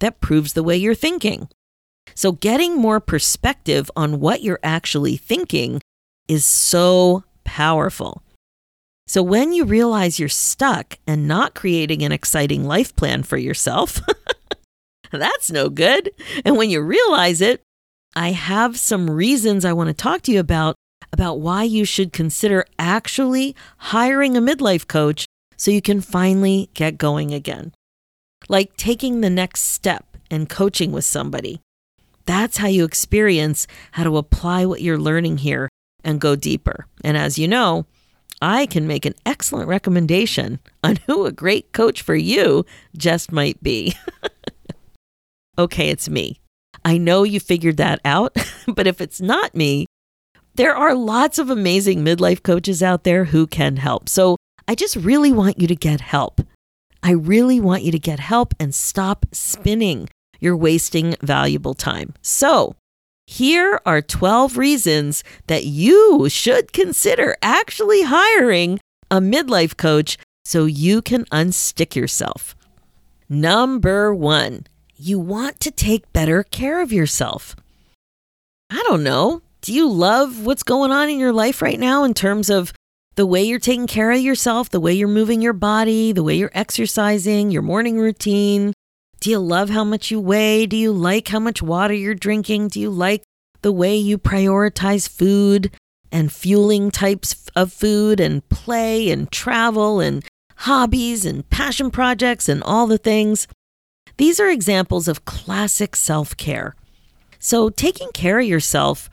that 0.00 0.20
proves 0.20 0.52
the 0.52 0.62
way 0.62 0.76
you're 0.76 0.94
thinking. 0.94 1.48
So, 2.14 2.32
getting 2.32 2.76
more 2.76 3.00
perspective 3.00 3.90
on 3.94 4.20
what 4.20 4.42
you're 4.42 4.60
actually 4.62 5.16
thinking 5.16 5.80
is 6.28 6.44
so 6.44 7.24
powerful. 7.44 8.22
So, 9.06 9.22
when 9.22 9.52
you 9.52 9.64
realize 9.64 10.18
you're 10.18 10.28
stuck 10.28 10.98
and 11.06 11.28
not 11.28 11.54
creating 11.54 12.02
an 12.02 12.12
exciting 12.12 12.64
life 12.64 12.94
plan 12.96 13.22
for 13.22 13.36
yourself, 13.36 14.00
that's 15.12 15.50
no 15.50 15.68
good. 15.68 16.10
And 16.44 16.56
when 16.56 16.70
you 16.70 16.80
realize 16.80 17.40
it, 17.40 17.62
I 18.14 18.32
have 18.32 18.78
some 18.78 19.08
reasons 19.08 19.64
I 19.64 19.72
want 19.72 19.88
to 19.88 19.94
talk 19.94 20.22
to 20.22 20.32
you 20.32 20.40
about 20.40 20.74
about 21.12 21.40
why 21.40 21.64
you 21.64 21.84
should 21.84 22.12
consider 22.12 22.64
actually 22.78 23.56
hiring 23.78 24.36
a 24.36 24.40
midlife 24.40 24.86
coach 24.86 25.26
so 25.56 25.70
you 25.70 25.82
can 25.82 26.00
finally 26.00 26.70
get 26.74 26.98
going 26.98 27.34
again. 27.34 27.72
Like 28.50 28.76
taking 28.76 29.20
the 29.20 29.30
next 29.30 29.60
step 29.60 30.16
and 30.28 30.48
coaching 30.48 30.90
with 30.90 31.04
somebody. 31.04 31.60
That's 32.26 32.56
how 32.56 32.66
you 32.66 32.84
experience 32.84 33.68
how 33.92 34.02
to 34.02 34.16
apply 34.16 34.66
what 34.66 34.82
you're 34.82 34.98
learning 34.98 35.38
here 35.38 35.68
and 36.02 36.20
go 36.20 36.34
deeper. 36.34 36.86
And 37.04 37.16
as 37.16 37.38
you 37.38 37.46
know, 37.46 37.86
I 38.42 38.66
can 38.66 38.88
make 38.88 39.06
an 39.06 39.14
excellent 39.24 39.68
recommendation 39.68 40.58
on 40.82 40.98
who 41.06 41.26
a 41.26 41.32
great 41.32 41.70
coach 41.70 42.02
for 42.02 42.16
you 42.16 42.66
just 42.96 43.30
might 43.30 43.62
be. 43.62 43.94
okay, 45.58 45.88
it's 45.88 46.08
me. 46.08 46.40
I 46.84 46.98
know 46.98 47.22
you 47.22 47.38
figured 47.38 47.76
that 47.76 48.00
out, 48.04 48.36
but 48.66 48.88
if 48.88 49.00
it's 49.00 49.20
not 49.20 49.54
me, 49.54 49.86
there 50.56 50.74
are 50.74 50.96
lots 50.96 51.38
of 51.38 51.50
amazing 51.50 52.04
midlife 52.04 52.42
coaches 52.42 52.82
out 52.82 53.04
there 53.04 53.26
who 53.26 53.46
can 53.46 53.76
help. 53.76 54.08
So 54.08 54.36
I 54.66 54.74
just 54.74 54.96
really 54.96 55.32
want 55.32 55.60
you 55.60 55.68
to 55.68 55.76
get 55.76 56.00
help. 56.00 56.40
I 57.02 57.12
really 57.12 57.60
want 57.60 57.82
you 57.82 57.92
to 57.92 57.98
get 57.98 58.20
help 58.20 58.54
and 58.60 58.74
stop 58.74 59.26
spinning. 59.32 60.08
You're 60.38 60.56
wasting 60.56 61.16
valuable 61.22 61.74
time. 61.74 62.14
So, 62.22 62.76
here 63.26 63.80
are 63.86 64.02
12 64.02 64.56
reasons 64.56 65.22
that 65.46 65.64
you 65.64 66.28
should 66.28 66.72
consider 66.72 67.36
actually 67.42 68.02
hiring 68.02 68.80
a 69.10 69.20
midlife 69.20 69.76
coach 69.76 70.18
so 70.44 70.64
you 70.64 71.00
can 71.00 71.24
unstick 71.26 71.94
yourself. 71.94 72.56
Number 73.28 74.12
one, 74.14 74.66
you 74.96 75.18
want 75.20 75.60
to 75.60 75.70
take 75.70 76.12
better 76.12 76.42
care 76.42 76.82
of 76.82 76.92
yourself. 76.92 77.54
I 78.70 78.82
don't 78.88 79.04
know. 79.04 79.42
Do 79.62 79.72
you 79.72 79.88
love 79.88 80.44
what's 80.44 80.62
going 80.62 80.90
on 80.90 81.08
in 81.08 81.18
your 81.18 81.32
life 81.32 81.62
right 81.62 81.78
now 81.78 82.04
in 82.04 82.14
terms 82.14 82.50
of 82.50 82.72
the 83.16 83.26
way 83.26 83.42
you're 83.42 83.58
taking 83.58 83.86
care 83.86 84.10
of 84.10 84.20
yourself, 84.20 84.70
the 84.70 84.80
way 84.80 84.92
you're 84.92 85.08
moving 85.08 85.42
your 85.42 85.52
body, 85.52 86.12
the 86.12 86.22
way 86.22 86.34
you're 86.36 86.50
exercising, 86.54 87.50
your 87.50 87.62
morning 87.62 87.98
routine? 87.98 88.72
Do 89.20 89.30
you 89.30 89.38
love 89.38 89.70
how 89.70 89.84
much 89.84 90.10
you 90.10 90.20
weigh? 90.20 90.66
Do 90.66 90.76
you 90.76 90.92
like 90.92 91.28
how 91.28 91.40
much 91.40 91.62
water 91.62 91.94
you're 91.94 92.14
drinking? 92.14 92.68
Do 92.68 92.80
you 92.80 92.90
like 92.90 93.22
the 93.62 93.72
way 93.72 93.96
you 93.96 94.16
prioritize 94.16 95.08
food 95.08 95.70
and 96.10 96.32
fueling 96.32 96.90
types 96.90 97.48
of 97.54 97.72
food 97.72 98.20
and 98.20 98.48
play 98.48 99.10
and 99.10 99.30
travel 99.30 100.00
and 100.00 100.24
hobbies 100.56 101.26
and 101.26 101.48
passion 101.50 101.90
projects 101.90 102.48
and 102.48 102.62
all 102.62 102.86
the 102.86 102.98
things? 102.98 103.46
These 104.16 104.40
are 104.40 104.48
examples 104.48 105.08
of 105.08 105.24
classic 105.24 105.96
self 105.96 106.36
care. 106.36 106.74
So, 107.38 107.70
taking 107.70 108.10
care 108.12 108.38
of 108.38 108.46
yourself 108.46 109.10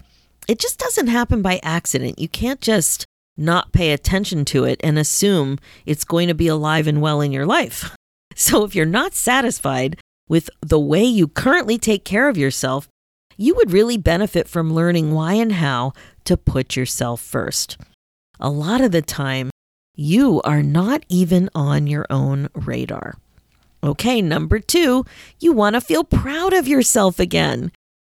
it 0.48 0.60
just 0.60 0.80
doesn't 0.80 1.08
happen 1.08 1.42
by 1.42 1.60
accident. 1.62 2.20
You 2.20 2.30
can't 2.30 2.62
just 2.62 3.06
not 3.38 3.72
pay 3.72 3.92
attention 3.92 4.44
to 4.46 4.64
it 4.66 4.82
and 4.84 4.98
assume 4.98 5.60
it's 5.86 6.04
going 6.04 6.28
to 6.28 6.34
be 6.34 6.48
alive 6.48 6.88
and 6.88 7.02
well 7.02 7.22
in 7.22 7.32
your 7.32 7.46
life. 7.46 7.96
So 8.40 8.64
if 8.64 8.76
you're 8.76 8.86
not 8.86 9.16
satisfied 9.16 10.00
with 10.30 10.52
the 10.62 10.80
way 10.80 11.04
you 11.04 11.28
currently 11.28 11.80
take 11.80 12.06
care 12.06 12.30
of 12.30 12.38
yourself, 12.38 12.88
you 13.36 13.56
would 13.56 13.72
really 13.72 13.98
benefit 13.98 14.48
from 14.48 14.76
learning 14.76 15.12
why 15.12 15.34
and 15.34 15.54
how 15.54 15.94
to 16.26 16.38
put 16.38 16.76
yourself 16.76 17.20
first. 17.20 17.78
A 18.40 18.52
lot 18.52 18.82
of 18.82 18.92
the 18.92 19.02
time, 19.02 19.50
you 19.96 20.40
are 20.44 20.62
not 20.62 21.04
even 21.10 21.50
on 21.56 21.88
your 21.88 22.06
own 22.12 22.48
radar. 22.54 23.16
Okay, 23.84 24.22
number 24.22 24.60
two, 24.60 25.04
you 25.40 25.52
want 25.52 25.74
to 25.74 25.82
feel 25.82 26.04
proud 26.04 26.54
of 26.54 26.68
yourself 26.68 27.20
again. 27.20 27.72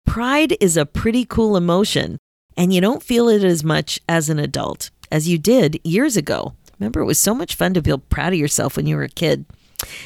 Pride 0.06 0.56
is 0.60 0.76
a 0.76 0.86
pretty 0.86 1.24
cool 1.24 1.56
emotion, 1.56 2.16
and 2.56 2.72
you 2.72 2.80
don't 2.80 3.02
feel 3.02 3.28
it 3.28 3.42
as 3.42 3.64
much 3.64 3.98
as 4.08 4.28
an 4.28 4.38
adult 4.38 4.91
as 5.12 5.28
you 5.28 5.38
did 5.38 5.78
years 5.84 6.16
ago. 6.16 6.54
Remember, 6.80 7.00
it 7.00 7.04
was 7.06 7.18
so 7.18 7.34
much 7.34 7.54
fun 7.54 7.74
to 7.74 7.82
feel 7.82 7.98
proud 7.98 8.32
of 8.32 8.38
yourself 8.38 8.76
when 8.76 8.86
you 8.86 8.96
were 8.96 9.04
a 9.04 9.08
kid. 9.08 9.44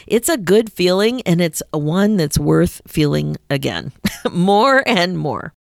It's 0.07 0.29
a 0.29 0.37
good 0.37 0.71
feeling, 0.71 1.23
and 1.23 1.41
it's 1.41 1.63
one 1.71 2.17
that's 2.17 2.39
worth 2.39 2.83
feeling 2.87 3.37
again 3.49 3.93
more 4.31 4.83
and 4.87 5.17
more. 5.17 5.55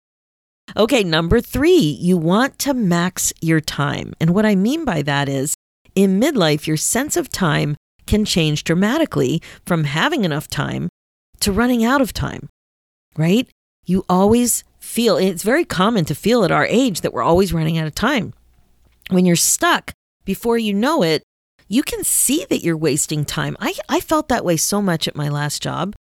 Okay, 0.76 1.04
number 1.04 1.40
three, 1.40 1.76
you 1.76 2.16
want 2.16 2.58
to 2.60 2.74
max 2.74 3.32
your 3.40 3.60
time. 3.60 4.14
And 4.18 4.30
what 4.30 4.46
I 4.46 4.54
mean 4.54 4.84
by 4.84 5.02
that 5.02 5.28
is 5.28 5.54
in 5.94 6.20
midlife, 6.20 6.66
your 6.66 6.78
sense 6.78 7.16
of 7.16 7.28
time 7.28 7.76
can 8.06 8.24
change 8.24 8.64
dramatically 8.64 9.42
from 9.66 9.84
having 9.84 10.24
enough 10.24 10.48
time 10.48 10.88
to 11.40 11.52
running 11.52 11.84
out 11.84 12.00
of 12.00 12.12
time, 12.12 12.48
right? 13.16 13.48
You 13.84 14.04
always 14.08 14.64
feel 14.78 15.16
it's 15.16 15.42
very 15.42 15.64
common 15.64 16.04
to 16.06 16.14
feel 16.14 16.44
at 16.44 16.50
our 16.50 16.66
age 16.66 17.02
that 17.02 17.12
we're 17.12 17.22
always 17.22 17.52
running 17.52 17.78
out 17.78 17.86
of 17.86 17.94
time. 17.94 18.32
When 19.10 19.26
you're 19.26 19.36
stuck, 19.36 19.92
before 20.24 20.58
you 20.58 20.72
know 20.72 21.02
it, 21.02 21.22
you 21.68 21.82
can 21.82 22.04
see 22.04 22.46
that 22.48 22.62
you're 22.62 22.76
wasting 22.76 23.24
time. 23.24 23.56
I, 23.60 23.74
I 23.88 24.00
felt 24.00 24.28
that 24.28 24.44
way 24.44 24.56
so 24.56 24.80
much 24.80 25.08
at 25.08 25.16
my 25.16 25.28
last 25.28 25.62
job. 25.62 25.94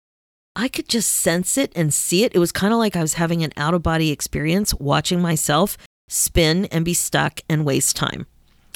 I 0.55 0.67
could 0.67 0.89
just 0.89 1.09
sense 1.09 1.57
it 1.57 1.71
and 1.75 1.93
see 1.93 2.23
it. 2.23 2.35
It 2.35 2.39
was 2.39 2.51
kind 2.51 2.73
of 2.73 2.79
like 2.79 2.95
I 2.95 3.01
was 3.01 3.13
having 3.13 3.43
an 3.43 3.53
out 3.57 3.73
of 3.73 3.83
body 3.83 4.11
experience 4.11 4.73
watching 4.75 5.21
myself 5.21 5.77
spin 6.09 6.65
and 6.65 6.83
be 6.83 6.93
stuck 6.93 7.39
and 7.49 7.65
waste 7.65 7.95
time. 7.95 8.27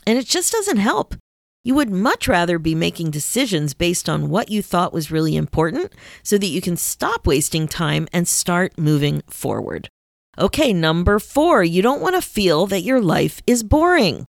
And 0.07 0.17
it 0.17 0.25
just 0.25 0.51
doesn't 0.53 0.77
help. 0.77 1.15
You 1.63 1.75
would 1.75 1.89
much 1.89 2.27
rather 2.27 2.59
be 2.59 2.75
making 2.75 3.11
decisions 3.11 3.73
based 3.73 4.07
on 4.07 4.29
what 4.29 4.49
you 4.49 4.61
thought 4.61 4.93
was 4.93 5.11
really 5.11 5.35
important 5.35 5.91
so 6.23 6.37
that 6.37 6.45
you 6.45 6.61
can 6.61 6.77
stop 6.77 7.27
wasting 7.27 7.67
time 7.67 8.07
and 8.13 8.27
start 8.27 8.77
moving 8.77 9.21
forward. 9.27 9.89
Okay, 10.37 10.73
number 10.73 11.19
four, 11.19 11.63
you 11.63 11.81
don't 11.81 12.01
want 12.01 12.15
to 12.15 12.21
feel 12.21 12.65
that 12.67 12.81
your 12.81 13.01
life 13.01 13.41
is 13.47 13.63
boring. 13.63 14.25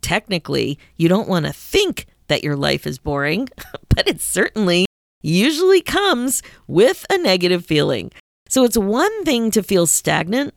Technically, 0.00 0.78
you 0.96 1.08
don't 1.08 1.28
want 1.28 1.46
to 1.46 1.52
think 1.52 2.06
that 2.28 2.42
your 2.42 2.56
life 2.56 2.86
is 2.86 2.98
boring, 2.98 3.48
but 3.94 4.08
it 4.08 4.20
certainly 4.20 4.86
usually 5.22 5.80
comes 5.80 6.42
with 6.66 7.06
a 7.10 7.18
negative 7.18 7.64
feeling. 7.64 8.10
So 8.48 8.64
it's 8.64 8.78
one 8.78 9.24
thing 9.24 9.50
to 9.52 9.62
feel 9.62 9.86
stagnant, 9.86 10.54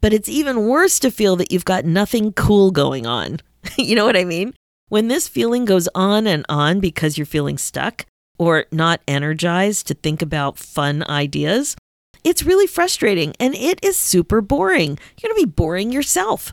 but 0.00 0.12
it's 0.12 0.28
even 0.28 0.66
worse 0.66 0.98
to 1.00 1.10
feel 1.10 1.36
that 1.36 1.52
you've 1.52 1.64
got 1.64 1.84
nothing 1.84 2.32
cool 2.32 2.70
going 2.70 3.06
on. 3.06 3.38
you 3.76 3.94
know 3.94 4.06
what 4.06 4.16
I 4.16 4.24
mean? 4.24 4.54
When 4.88 5.08
this 5.08 5.28
feeling 5.28 5.64
goes 5.64 5.88
on 5.94 6.26
and 6.26 6.46
on 6.48 6.80
because 6.80 7.18
you're 7.18 7.26
feeling 7.26 7.58
stuck 7.58 8.06
or 8.38 8.66
not 8.70 9.00
energized 9.06 9.86
to 9.88 9.94
think 9.94 10.22
about 10.22 10.58
fun 10.58 11.04
ideas, 11.08 11.76
it's 12.24 12.44
really 12.44 12.66
frustrating 12.66 13.34
and 13.38 13.54
it 13.54 13.84
is 13.84 13.96
super 13.96 14.40
boring. 14.40 14.98
You're 15.20 15.30
going 15.30 15.40
to 15.40 15.46
be 15.46 15.52
boring 15.52 15.92
yourself. 15.92 16.52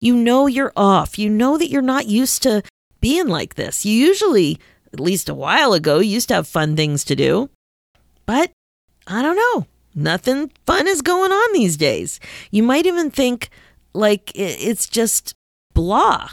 You 0.00 0.14
know 0.14 0.46
you're 0.46 0.72
off. 0.76 1.18
You 1.18 1.30
know 1.30 1.58
that 1.58 1.70
you're 1.70 1.82
not 1.82 2.06
used 2.06 2.42
to 2.42 2.62
being 3.00 3.28
like 3.28 3.54
this. 3.54 3.84
You 3.84 3.92
usually, 3.92 4.58
at 4.92 5.00
least 5.00 5.28
a 5.28 5.34
while 5.34 5.72
ago, 5.72 5.98
used 5.98 6.28
to 6.28 6.34
have 6.34 6.48
fun 6.48 6.76
things 6.76 7.04
to 7.04 7.16
do. 7.16 7.50
But 8.26 8.50
I 9.06 9.22
don't 9.22 9.36
know. 9.36 9.66
Nothing 9.94 10.52
fun 10.66 10.86
is 10.86 11.00
going 11.00 11.32
on 11.32 11.52
these 11.52 11.76
days. 11.76 12.20
You 12.50 12.62
might 12.62 12.86
even 12.86 13.10
think 13.10 13.48
like 13.94 14.30
it's 14.34 14.88
just 14.88 15.34
blah. 15.72 16.30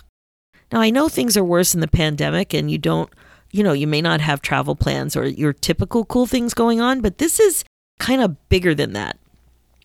Now, 0.72 0.82
I 0.82 0.90
know 0.90 1.08
things 1.08 1.38
are 1.38 1.44
worse 1.44 1.74
in 1.74 1.80
the 1.80 1.88
pandemic 1.88 2.54
and 2.54 2.70
you 2.70 2.78
don't, 2.78 3.10
you 3.52 3.64
know, 3.64 3.74
you 3.74 3.88
may 3.88 4.02
not 4.02 4.20
have 4.22 4.42
travel 4.42 4.76
plans 4.76 5.16
or 5.16 5.26
your 5.28 5.54
typical 5.54 6.04
cool 6.04 6.26
things 6.26 6.54
going 6.54 6.82
on, 6.82 7.00
but 7.00 7.20
this 7.20 7.40
is 7.40 7.64
kind 8.00 8.22
of 8.22 8.50
bigger 8.50 8.76
than 8.76 8.94
that. 8.94 9.18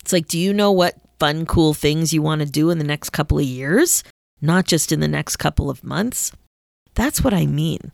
It's 0.00 0.12
like, 0.12 0.29
do 0.29 0.38
you 0.38 0.53
know 0.53 0.73
what 0.73 0.97
fun, 1.19 1.47
cool 1.47 1.75
things 1.75 2.12
you 2.12 2.23
want 2.23 2.41
to 2.41 2.47
do 2.47 2.71
in 2.71 2.79
the 2.79 2.85
next 2.85 3.11
couple 3.11 3.38
of 3.38 3.45
years, 3.45 4.05
not 4.41 4.67
just 4.67 4.93
in 4.93 5.00
the 5.00 5.09
next 5.09 5.37
couple 5.37 5.71
of 5.71 5.85
months? 5.85 6.33
That's 6.95 7.23
what 7.23 7.35
I 7.35 7.47
mean. 7.47 7.93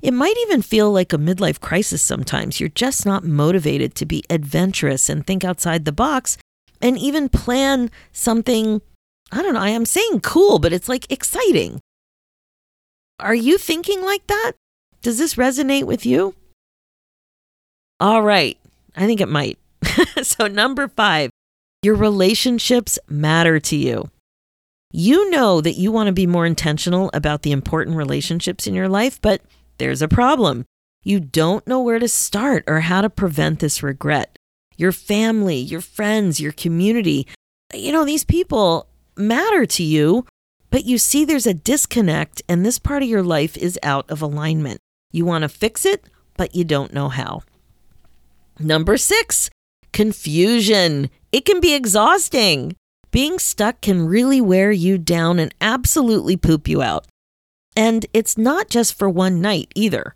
It 0.00 0.12
might 0.14 0.36
even 0.42 0.62
feel 0.62 0.90
like 0.90 1.12
a 1.12 1.18
midlife 1.18 1.60
crisis 1.60 2.02
sometimes. 2.02 2.58
You're 2.58 2.68
just 2.68 3.06
not 3.06 3.24
motivated 3.24 3.94
to 3.96 4.06
be 4.06 4.24
adventurous 4.28 5.08
and 5.08 5.26
think 5.26 5.44
outside 5.44 5.84
the 5.84 5.92
box 5.92 6.38
and 6.80 6.98
even 6.98 7.28
plan 7.28 7.90
something 8.12 8.80
I 9.32 9.40
don't 9.40 9.54
know, 9.54 9.60
I 9.60 9.70
am 9.70 9.86
saying 9.86 10.20
cool, 10.20 10.58
but 10.58 10.74
it's 10.74 10.90
like 10.90 11.10
exciting. 11.10 11.80
Are 13.18 13.34
you 13.34 13.56
thinking 13.56 14.02
like 14.02 14.26
that? 14.26 14.52
Does 15.00 15.16
this 15.16 15.36
resonate 15.36 15.84
with 15.84 16.04
you? 16.04 16.34
All 17.98 18.22
right. 18.22 18.58
I 18.94 19.06
think 19.06 19.20
it 19.20 19.28
might. 19.28 19.58
so, 20.22 20.46
number 20.46 20.88
five, 20.88 21.30
your 21.82 21.94
relationships 21.94 22.98
matter 23.08 23.58
to 23.60 23.76
you. 23.76 24.10
You 24.92 25.30
know 25.30 25.60
that 25.60 25.78
you 25.78 25.90
want 25.90 26.08
to 26.08 26.12
be 26.12 26.26
more 26.26 26.44
intentional 26.44 27.10
about 27.14 27.42
the 27.42 27.52
important 27.52 27.96
relationships 27.96 28.66
in 28.66 28.74
your 28.74 28.88
life, 28.88 29.20
but 29.20 29.40
there's 29.78 30.02
a 30.02 30.08
problem. 30.08 30.66
You 31.02 31.18
don't 31.18 31.66
know 31.66 31.80
where 31.80 31.98
to 31.98 32.08
start 32.08 32.64
or 32.66 32.80
how 32.80 33.00
to 33.00 33.10
prevent 33.10 33.58
this 33.58 33.82
regret. 33.82 34.38
Your 34.76 34.92
family, 34.92 35.56
your 35.56 35.80
friends, 35.80 36.40
your 36.40 36.52
community, 36.52 37.26
you 37.74 37.90
know, 37.90 38.04
these 38.04 38.24
people 38.24 38.86
matter 39.16 39.66
to 39.66 39.82
you, 39.82 40.26
but 40.70 40.84
you 40.84 40.98
see 40.98 41.24
there's 41.24 41.46
a 41.46 41.54
disconnect 41.54 42.42
and 42.48 42.64
this 42.64 42.78
part 42.78 43.02
of 43.02 43.08
your 43.08 43.22
life 43.22 43.56
is 43.56 43.78
out 43.82 44.10
of 44.10 44.22
alignment. 44.22 44.78
You 45.10 45.24
want 45.24 45.42
to 45.42 45.48
fix 45.48 45.84
it, 45.84 46.04
but 46.36 46.54
you 46.54 46.64
don't 46.64 46.92
know 46.92 47.08
how. 47.08 47.42
Number 48.58 48.96
six, 48.96 49.50
confusion. 49.92 51.10
It 51.32 51.44
can 51.44 51.60
be 51.60 51.74
exhausting. 51.74 52.76
Being 53.10 53.38
stuck 53.38 53.80
can 53.80 54.06
really 54.06 54.40
wear 54.40 54.72
you 54.72 54.98
down 54.98 55.38
and 55.38 55.54
absolutely 55.60 56.36
poop 56.36 56.68
you 56.68 56.82
out. 56.82 57.06
And 57.76 58.06
it's 58.12 58.38
not 58.38 58.68
just 58.68 58.94
for 58.94 59.08
one 59.08 59.40
night 59.40 59.70
either. 59.74 60.14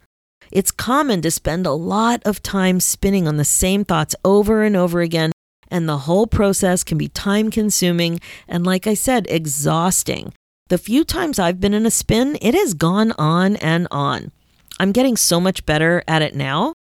It's 0.50 0.70
common 0.70 1.22
to 1.22 1.30
spend 1.30 1.66
a 1.66 1.72
lot 1.72 2.22
of 2.24 2.42
time 2.42 2.80
spinning 2.80 3.26
on 3.26 3.36
the 3.36 3.44
same 3.44 3.84
thoughts 3.84 4.14
over 4.24 4.62
and 4.62 4.76
over 4.76 5.00
again, 5.00 5.32
and 5.68 5.88
the 5.88 5.98
whole 5.98 6.26
process 6.26 6.84
can 6.84 6.96
be 6.96 7.08
time 7.08 7.50
consuming 7.50 8.20
and, 8.46 8.64
like 8.64 8.86
I 8.86 8.94
said, 8.94 9.26
exhausting. 9.28 10.32
The 10.68 10.78
few 10.78 11.04
times 11.04 11.38
I've 11.38 11.60
been 11.60 11.74
in 11.74 11.86
a 11.86 11.90
spin, 11.90 12.38
it 12.40 12.54
has 12.54 12.74
gone 12.74 13.12
on 13.18 13.56
and 13.56 13.88
on. 13.90 14.30
I'm 14.78 14.92
getting 14.92 15.16
so 15.16 15.40
much 15.40 15.66
better 15.66 16.04
at 16.06 16.22
it 16.22 16.34
now, 16.34 16.74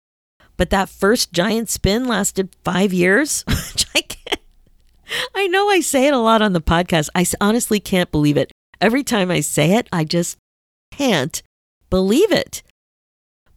but 0.56 0.70
that 0.70 0.88
first 0.88 1.32
giant 1.32 1.68
spin 1.68 2.06
lasted 2.06 2.54
five 2.64 2.92
years, 2.92 3.44
which 3.48 3.86
I 3.94 4.02
can't. 4.02 4.40
I 5.34 5.46
know 5.48 5.68
I 5.68 5.80
say 5.80 6.06
it 6.06 6.14
a 6.14 6.18
lot 6.18 6.42
on 6.42 6.52
the 6.52 6.60
podcast. 6.60 7.08
I 7.14 7.26
honestly 7.40 7.80
can't 7.80 8.10
believe 8.10 8.36
it. 8.36 8.52
Every 8.80 9.02
time 9.02 9.30
I 9.30 9.40
say 9.40 9.72
it, 9.72 9.88
I 9.92 10.04
just 10.04 10.36
can't 10.90 11.42
believe 11.90 12.32
it. 12.32 12.62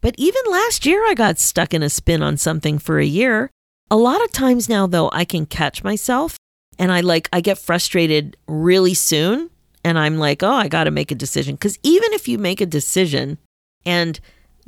But 0.00 0.14
even 0.18 0.42
last 0.48 0.86
year, 0.86 1.04
I 1.06 1.14
got 1.14 1.38
stuck 1.38 1.74
in 1.74 1.82
a 1.82 1.90
spin 1.90 2.22
on 2.22 2.36
something 2.36 2.78
for 2.78 2.98
a 2.98 3.04
year. 3.04 3.50
A 3.90 3.96
lot 3.96 4.22
of 4.22 4.32
times 4.32 4.68
now, 4.68 4.86
though, 4.86 5.10
I 5.12 5.24
can 5.24 5.46
catch 5.46 5.82
myself 5.82 6.36
and 6.78 6.92
I 6.92 7.00
like, 7.00 7.28
I 7.32 7.40
get 7.40 7.58
frustrated 7.58 8.36
really 8.46 8.94
soon. 8.94 9.50
And 9.84 9.98
I'm 9.98 10.18
like, 10.18 10.42
oh, 10.42 10.52
I 10.52 10.68
got 10.68 10.84
to 10.84 10.90
make 10.90 11.10
a 11.10 11.16
decision. 11.16 11.54
Because 11.54 11.78
even 11.82 12.12
if 12.12 12.28
you 12.28 12.38
make 12.38 12.60
a 12.60 12.66
decision 12.66 13.38
and 13.84 14.20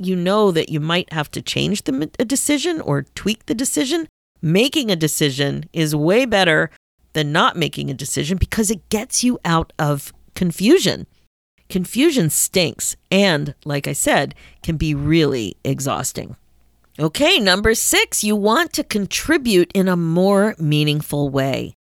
you 0.05 0.15
know 0.15 0.51
that 0.51 0.69
you 0.69 0.79
might 0.79 1.11
have 1.13 1.31
to 1.31 1.41
change 1.41 1.83
the 1.83 2.09
a 2.19 2.25
decision 2.25 2.81
or 2.81 3.03
tweak 3.15 3.45
the 3.45 3.55
decision, 3.55 4.07
making 4.41 4.89
a 4.89 4.95
decision 4.95 5.65
is 5.73 5.95
way 5.95 6.25
better 6.25 6.69
than 7.13 7.31
not 7.31 7.57
making 7.57 7.89
a 7.89 7.93
decision 7.93 8.37
because 8.37 8.71
it 8.71 8.89
gets 8.89 9.23
you 9.23 9.39
out 9.43 9.73
of 9.77 10.13
confusion. 10.35 11.07
Confusion 11.69 12.29
stinks 12.29 12.95
and, 13.09 13.55
like 13.65 13.87
I 13.87 13.93
said, 13.93 14.35
can 14.61 14.77
be 14.77 14.93
really 14.93 15.55
exhausting. 15.63 16.35
Okay, 16.99 17.39
number 17.39 17.73
six, 17.73 18.23
you 18.23 18.35
want 18.35 18.73
to 18.73 18.83
contribute 18.83 19.71
in 19.73 19.87
a 19.87 19.95
more 19.95 20.55
meaningful 20.59 21.29
way. 21.29 21.73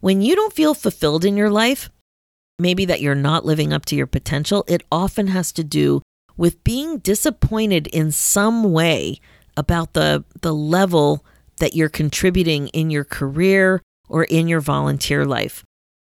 When 0.00 0.20
you 0.20 0.36
don't 0.36 0.52
feel 0.52 0.74
fulfilled 0.74 1.24
in 1.24 1.36
your 1.36 1.50
life, 1.50 1.90
maybe 2.58 2.84
that 2.84 3.00
you're 3.00 3.14
not 3.14 3.46
living 3.46 3.72
up 3.72 3.86
to 3.86 3.96
your 3.96 4.06
potential, 4.06 4.64
it 4.68 4.82
often 4.92 5.28
has 5.28 5.50
to 5.52 5.64
do 5.64 6.02
with 6.38 6.64
being 6.64 6.98
disappointed 6.98 7.86
in 7.88 8.10
some 8.10 8.72
way 8.72 9.20
about 9.58 9.92
the, 9.92 10.24
the 10.40 10.54
level 10.54 11.24
that 11.58 11.74
you're 11.74 11.88
contributing 11.90 12.68
in 12.68 12.88
your 12.88 13.04
career 13.04 13.82
or 14.08 14.24
in 14.24 14.48
your 14.48 14.60
volunteer 14.60 15.26
life. 15.26 15.64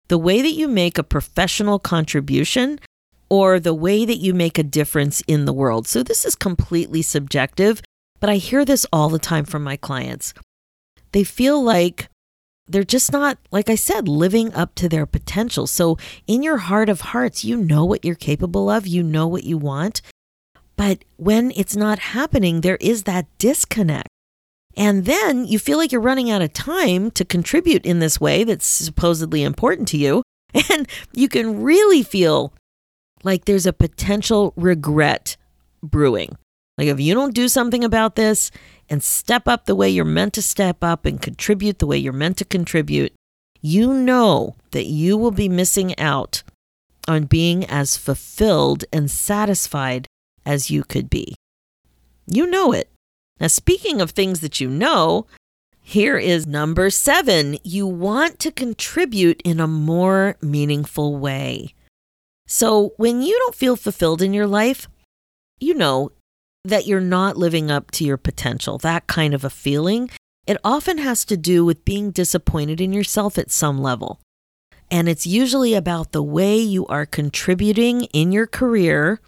The 0.08 0.18
way 0.18 0.42
that 0.42 0.54
you 0.54 0.66
make 0.66 0.98
a 0.98 1.04
professional 1.04 1.78
contribution 1.78 2.80
or 3.28 3.60
the 3.60 3.74
way 3.74 4.04
that 4.04 4.16
you 4.16 4.34
make 4.34 4.58
a 4.58 4.62
difference 4.62 5.22
in 5.26 5.44
the 5.44 5.52
world. 5.52 5.86
So, 5.86 6.02
this 6.02 6.24
is 6.24 6.34
completely 6.34 7.02
subjective, 7.02 7.80
but 8.20 8.28
I 8.28 8.36
hear 8.36 8.64
this 8.64 8.86
all 8.92 9.08
the 9.08 9.18
time 9.18 9.44
from 9.44 9.62
my 9.62 9.76
clients. 9.76 10.34
They 11.12 11.24
feel 11.24 11.62
like 11.62 12.08
they're 12.66 12.84
just 12.84 13.12
not, 13.12 13.38
like 13.50 13.68
I 13.68 13.74
said, 13.74 14.08
living 14.08 14.52
up 14.54 14.74
to 14.76 14.88
their 14.88 15.06
potential. 15.06 15.66
So, 15.66 15.98
in 16.26 16.42
your 16.42 16.58
heart 16.58 16.88
of 16.88 17.00
hearts, 17.00 17.44
you 17.44 17.56
know 17.56 17.84
what 17.84 18.04
you're 18.04 18.14
capable 18.14 18.70
of, 18.70 18.86
you 18.86 19.02
know 19.02 19.26
what 19.26 19.44
you 19.44 19.58
want. 19.58 20.02
But 20.76 21.04
when 21.16 21.52
it's 21.54 21.76
not 21.76 21.98
happening, 21.98 22.60
there 22.60 22.78
is 22.80 23.04
that 23.04 23.26
disconnect. 23.38 24.08
And 24.76 25.04
then 25.04 25.44
you 25.44 25.58
feel 25.58 25.78
like 25.78 25.92
you're 25.92 26.00
running 26.00 26.30
out 26.30 26.42
of 26.42 26.52
time 26.52 27.10
to 27.12 27.24
contribute 27.24 27.86
in 27.86 28.00
this 28.00 28.20
way 28.20 28.42
that's 28.44 28.66
supposedly 28.66 29.42
important 29.42 29.88
to 29.88 29.96
you. 29.96 30.22
And 30.70 30.88
you 31.12 31.28
can 31.28 31.62
really 31.62 32.04
feel 32.04 32.52
like 33.24 33.44
there's 33.44 33.66
a 33.66 33.72
potential 33.72 34.52
regret 34.56 35.36
brewing. 35.82 36.36
Like 36.78 36.86
if 36.88 37.00
you 37.00 37.12
don't 37.12 37.34
do 37.34 37.48
something 37.48 37.82
about 37.82 38.14
this 38.14 38.52
and 38.88 39.02
step 39.02 39.48
up 39.48 39.66
the 39.66 39.74
way 39.74 39.90
you're 39.90 40.04
meant 40.04 40.32
to 40.34 40.42
step 40.42 40.84
up 40.84 41.06
and 41.06 41.20
contribute 41.20 41.80
the 41.80 41.86
way 41.86 41.98
you're 41.98 42.12
meant 42.12 42.36
to 42.38 42.44
contribute, 42.44 43.12
you 43.60 43.94
know 43.94 44.54
that 44.72 44.86
you 44.86 45.16
will 45.16 45.32
be 45.32 45.48
missing 45.48 45.98
out 45.98 46.42
on 47.08 47.24
being 47.24 47.64
as 47.66 47.96
fulfilled 47.96 48.84
and 48.92 49.10
satisfied 49.10 50.06
as 50.44 50.70
you 50.70 50.84
could 50.84 51.10
be. 51.10 51.34
You 52.26 52.46
know 52.46 52.72
it. 52.72 52.90
Now, 53.40 53.48
speaking 53.48 54.00
of 54.00 54.10
things 54.10 54.40
that 54.40 54.60
you 54.60 54.68
know, 54.68 55.26
here 55.86 56.16
is 56.16 56.46
number 56.46 56.88
seven. 56.88 57.58
You 57.62 57.86
want 57.86 58.38
to 58.40 58.50
contribute 58.50 59.42
in 59.44 59.60
a 59.60 59.66
more 59.66 60.36
meaningful 60.40 61.18
way. 61.18 61.74
So 62.46 62.94
when 62.96 63.20
you 63.20 63.38
don't 63.38 63.54
feel 63.54 63.76
fulfilled 63.76 64.22
in 64.22 64.32
your 64.32 64.46
life, 64.46 64.88
you 65.60 65.74
know 65.74 66.10
that 66.64 66.86
you're 66.86 67.00
not 67.00 67.36
living 67.36 67.70
up 67.70 67.90
to 67.92 68.04
your 68.04 68.16
potential, 68.16 68.78
that 68.78 69.06
kind 69.06 69.34
of 69.34 69.44
a 69.44 69.50
feeling. 69.50 70.08
It 70.46 70.56
often 70.64 70.96
has 70.98 71.22
to 71.26 71.36
do 71.36 71.66
with 71.66 71.84
being 71.84 72.10
disappointed 72.10 72.80
in 72.80 72.94
yourself 72.94 73.36
at 73.36 73.50
some 73.50 73.78
level. 73.78 74.20
And 74.90 75.06
it's 75.06 75.26
usually 75.26 75.74
about 75.74 76.12
the 76.12 76.22
way 76.22 76.56
you 76.56 76.86
are 76.86 77.04
contributing 77.04 78.04
in 78.14 78.32
your 78.32 78.46
career 78.46 79.20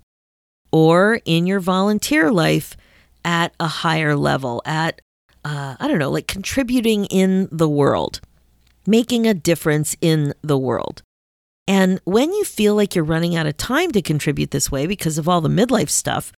or 0.77 1.23
in 1.25 1.47
your 1.47 1.59
volunteer 1.59 2.31
life 2.31 2.77
at 3.25 3.55
a 3.59 3.67
higher 3.67 4.15
level, 4.15 4.61
at, 4.67 5.01
uh, 5.43 5.75
I 5.81 5.89
don't 5.89 5.99
know, 5.99 6.11
like 6.11 6.27
contributing 6.27 7.07
in 7.07 7.49
the 7.51 7.67
world, 7.67 8.21
making 8.87 9.27
a 9.27 9.33
difference 9.33 9.97
in 10.03 10.35
the 10.43 10.59
world. 10.59 11.01
And 11.67 11.99
when 12.05 12.31
you 12.31 12.45
feel 12.45 12.75
like 12.75 12.95
you're 12.95 13.05
running 13.05 13.35
out 13.35 13.47
of 13.47 13.57
time 13.57 13.91
to 13.93 14.03
contribute 14.03 14.51
this 14.51 14.71
way 14.71 14.87
because 14.87 15.17
of 15.17 15.27
all 15.27 15.41
the 15.41 15.49
midlife 15.49 15.89
stuff, 15.89 16.31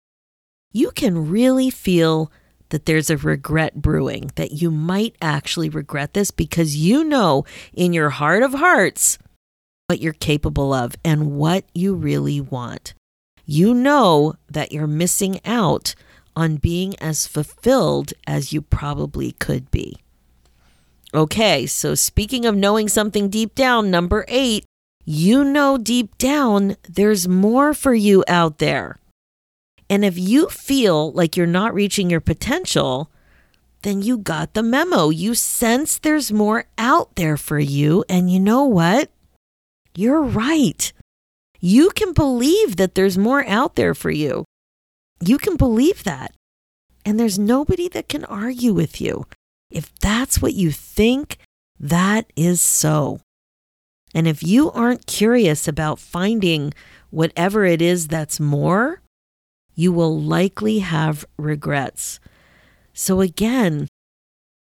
you 0.72 0.92
can 0.92 1.32
really 1.32 1.72
feel 1.72 2.32
that 2.70 2.86
there's 2.86 3.10
a 3.10 3.18
regret 3.18 3.82
brewing, 3.82 4.30
that 4.36 4.52
you 4.52 4.70
might 4.70 5.16
actually 5.20 5.70
regret 5.70 6.14
this 6.14 6.30
because 6.30 6.76
you 6.76 7.04
know 7.04 7.44
in 7.74 7.92
your 7.92 8.12
heart 8.12 8.44
of 8.44 8.54
hearts 8.54 9.18
what 9.88 10.00
you're 10.00 10.14
capable 10.14 10.74
of 10.74 10.94
and 11.04 11.32
what 11.32 11.66
you 11.74 11.96
really 11.96 12.40
want. 12.40 12.94
You 13.48 13.74
know 13.74 14.36
that 14.50 14.74
you're 14.74 14.88
missing 14.88 15.40
out 15.46 15.96
on 16.36 16.58
being 16.58 17.00
as 17.00 17.26
fulfilled 17.26 18.14
as 18.28 18.52
you 18.52 18.62
probably 18.62 19.32
could 19.32 19.72
be. 19.72 19.98
Okay, 21.14 21.66
so 21.66 21.96
speaking 21.96 22.46
of 22.46 22.58
knowing 22.58 22.90
something 22.90 23.30
deep 23.30 23.56
down, 23.56 23.90
number 23.90 24.26
eight, 24.28 24.66
you 25.06 25.46
know 25.46 25.78
deep 25.78 26.18
down 26.18 26.76
there's 26.90 27.30
more 27.30 27.74
for 27.74 27.94
you 27.94 28.26
out 28.28 28.58
there. 28.58 28.98
And 29.90 30.04
if 30.04 30.18
you 30.20 30.50
feel 30.50 31.14
like 31.14 31.38
you're 31.38 31.48
not 31.48 31.74
reaching 31.74 32.10
your 32.10 32.20
potential, 32.20 33.10
then 33.84 34.02
you 34.02 34.18
got 34.18 34.54
the 34.54 34.62
memo. 34.64 35.08
You 35.10 35.34
sense 35.34 35.98
there's 35.98 36.34
more 36.34 36.66
out 36.78 37.16
there 37.16 37.38
for 37.38 37.60
you. 37.60 38.04
And 38.10 38.30
you 38.30 38.42
know 38.42 38.66
what? 38.66 39.10
You're 39.96 40.22
right. 40.22 40.92
You 41.60 41.90
can 41.92 42.14
believe 42.14 42.76
that 42.78 42.96
there's 42.96 43.18
more 43.18 43.46
out 43.48 43.76
there 43.76 43.94
for 43.94 44.12
you. 44.12 44.46
You 45.20 45.38
can 45.38 45.56
believe 45.56 46.04
that. 46.04 46.34
And 47.06 47.20
there's 47.20 47.40
nobody 47.40 47.88
that 47.90 48.10
can 48.10 48.26
argue 48.26 48.74
with 48.74 49.00
you. 49.00 49.26
If 49.72 49.94
that's 50.00 50.42
what 50.42 50.54
you 50.54 50.72
think, 50.72 51.38
that 51.80 52.32
is 52.36 52.62
so. 52.62 53.22
And 54.14 54.28
if 54.28 54.44
you 54.44 54.72
aren't 54.72 55.08
curious 55.08 55.68
about 55.68 56.00
finding 56.00 56.74
whatever 57.10 57.66
it 57.66 57.82
is 57.82 58.08
that's 58.08 58.40
more, 58.40 59.02
you 59.76 59.92
will 59.92 60.20
likely 60.20 60.80
have 60.80 61.26
regrets. 61.38 62.20
So, 62.94 63.22
again, 63.22 63.88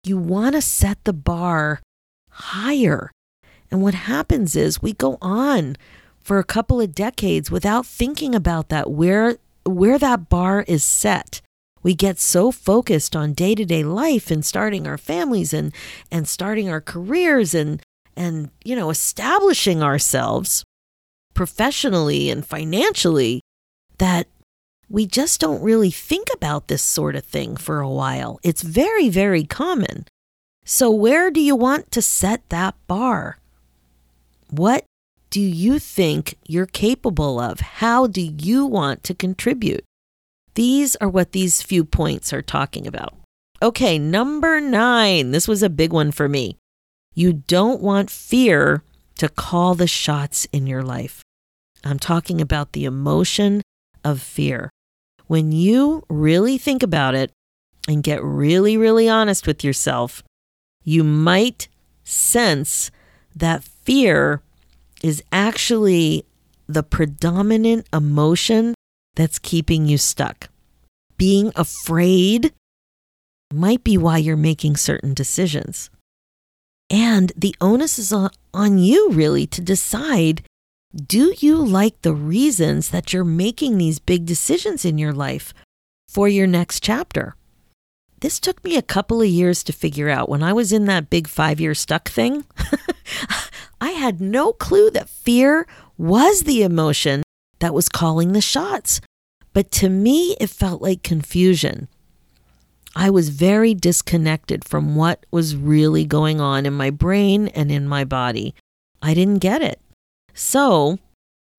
you 0.02 0.16
want 0.16 0.54
to 0.54 0.62
set 0.62 1.04
the 1.04 1.12
bar 1.12 1.80
higher. 2.30 3.10
And 3.70 3.82
what 3.82 3.94
happens 3.94 4.56
is 4.56 4.82
we 4.82 4.92
go 4.92 5.18
on 5.20 5.76
for 6.24 6.38
a 6.38 6.44
couple 6.44 6.80
of 6.80 6.94
decades 6.94 7.50
without 7.50 7.86
thinking 7.86 8.34
about 8.34 8.70
that 8.70 8.90
where 8.90 9.36
where 9.64 9.98
that 9.98 10.28
bar 10.28 10.64
is 10.66 10.82
set. 10.82 11.40
We 11.82 11.94
get 11.94 12.18
so 12.18 12.50
focused 12.50 13.14
on 13.14 13.34
day-to-day 13.34 13.84
life 13.84 14.30
and 14.30 14.44
starting 14.44 14.86
our 14.86 14.98
families 14.98 15.52
and 15.52 15.72
and 16.10 16.26
starting 16.26 16.68
our 16.68 16.80
careers 16.80 17.54
and 17.54 17.80
and 18.16 18.50
you 18.64 18.74
know 18.74 18.90
establishing 18.90 19.82
ourselves 19.82 20.64
professionally 21.34 22.30
and 22.30 22.44
financially 22.44 23.42
that 23.98 24.26
we 24.88 25.06
just 25.06 25.40
don't 25.40 25.62
really 25.62 25.90
think 25.90 26.28
about 26.32 26.68
this 26.68 26.82
sort 26.82 27.16
of 27.16 27.24
thing 27.24 27.56
for 27.56 27.80
a 27.80 27.88
while. 27.88 28.38
It's 28.42 28.62
very, 28.62 29.08
very 29.08 29.44
common. 29.44 30.06
So, 30.64 30.90
where 30.90 31.30
do 31.30 31.40
you 31.40 31.56
want 31.56 31.90
to 31.92 32.02
set 32.02 32.48
that 32.48 32.74
bar? 32.86 33.38
What 34.50 34.84
do 35.34 35.40
you 35.40 35.80
think 35.80 36.38
you're 36.46 36.64
capable 36.64 37.40
of? 37.40 37.58
How 37.58 38.06
do 38.06 38.20
you 38.20 38.66
want 38.66 39.02
to 39.02 39.14
contribute? 39.14 39.84
These 40.54 40.94
are 41.00 41.08
what 41.08 41.32
these 41.32 41.60
few 41.60 41.84
points 41.84 42.32
are 42.32 42.40
talking 42.40 42.86
about. 42.86 43.16
Okay, 43.60 43.98
number 43.98 44.60
nine. 44.60 45.32
This 45.32 45.48
was 45.48 45.60
a 45.60 45.68
big 45.68 45.92
one 45.92 46.12
for 46.12 46.28
me. 46.28 46.56
You 47.14 47.32
don't 47.32 47.80
want 47.80 48.10
fear 48.10 48.84
to 49.18 49.28
call 49.28 49.74
the 49.74 49.88
shots 49.88 50.46
in 50.52 50.68
your 50.68 50.84
life. 50.84 51.24
I'm 51.82 51.98
talking 51.98 52.40
about 52.40 52.70
the 52.70 52.84
emotion 52.84 53.60
of 54.04 54.22
fear. 54.22 54.70
When 55.26 55.50
you 55.50 56.04
really 56.08 56.58
think 56.58 56.80
about 56.84 57.16
it 57.16 57.32
and 57.88 58.04
get 58.04 58.22
really, 58.22 58.76
really 58.76 59.08
honest 59.08 59.48
with 59.48 59.64
yourself, 59.64 60.22
you 60.84 61.02
might 61.02 61.66
sense 62.04 62.92
that 63.34 63.64
fear 63.64 64.40
is 65.04 65.22
actually 65.30 66.24
the 66.66 66.82
predominant 66.82 67.86
emotion 67.92 68.74
that's 69.16 69.38
keeping 69.38 69.86
you 69.86 69.98
stuck. 69.98 70.48
Being 71.18 71.52
afraid 71.54 72.54
might 73.52 73.84
be 73.84 73.98
why 73.98 74.16
you're 74.16 74.34
making 74.34 74.76
certain 74.76 75.12
decisions. 75.12 75.90
And 76.88 77.32
the 77.36 77.54
onus 77.60 77.98
is 77.98 78.14
on 78.14 78.78
you, 78.78 79.10
really, 79.10 79.46
to 79.48 79.60
decide 79.60 80.42
do 80.94 81.34
you 81.38 81.56
like 81.56 82.00
the 82.00 82.14
reasons 82.14 82.88
that 82.88 83.12
you're 83.12 83.24
making 83.24 83.76
these 83.76 83.98
big 83.98 84.24
decisions 84.24 84.86
in 84.86 84.96
your 84.96 85.12
life 85.12 85.52
for 86.08 86.28
your 86.28 86.46
next 86.46 86.82
chapter? 86.82 87.36
This 88.20 88.40
took 88.40 88.64
me 88.64 88.76
a 88.76 88.82
couple 88.82 89.20
of 89.20 89.28
years 89.28 89.62
to 89.64 89.72
figure 89.72 90.08
out. 90.08 90.30
When 90.30 90.42
I 90.42 90.54
was 90.54 90.72
in 90.72 90.86
that 90.86 91.10
big 91.10 91.28
five 91.28 91.60
year 91.60 91.74
stuck 91.74 92.08
thing, 92.08 92.44
I 93.84 93.90
had 93.90 94.18
no 94.18 94.54
clue 94.54 94.88
that 94.92 95.10
fear 95.10 95.66
was 95.98 96.44
the 96.44 96.62
emotion 96.62 97.22
that 97.58 97.74
was 97.74 97.90
calling 97.90 98.32
the 98.32 98.40
shots. 98.40 99.02
But 99.52 99.70
to 99.72 99.90
me, 99.90 100.34
it 100.40 100.48
felt 100.48 100.80
like 100.80 101.02
confusion. 101.02 101.88
I 102.96 103.10
was 103.10 103.28
very 103.28 103.74
disconnected 103.74 104.64
from 104.64 104.96
what 104.96 105.26
was 105.30 105.54
really 105.54 106.06
going 106.06 106.40
on 106.40 106.64
in 106.64 106.72
my 106.72 106.88
brain 106.88 107.48
and 107.48 107.70
in 107.70 107.86
my 107.86 108.04
body. 108.04 108.54
I 109.02 109.12
didn't 109.12 109.40
get 109.40 109.60
it. 109.60 109.78
So 110.32 110.98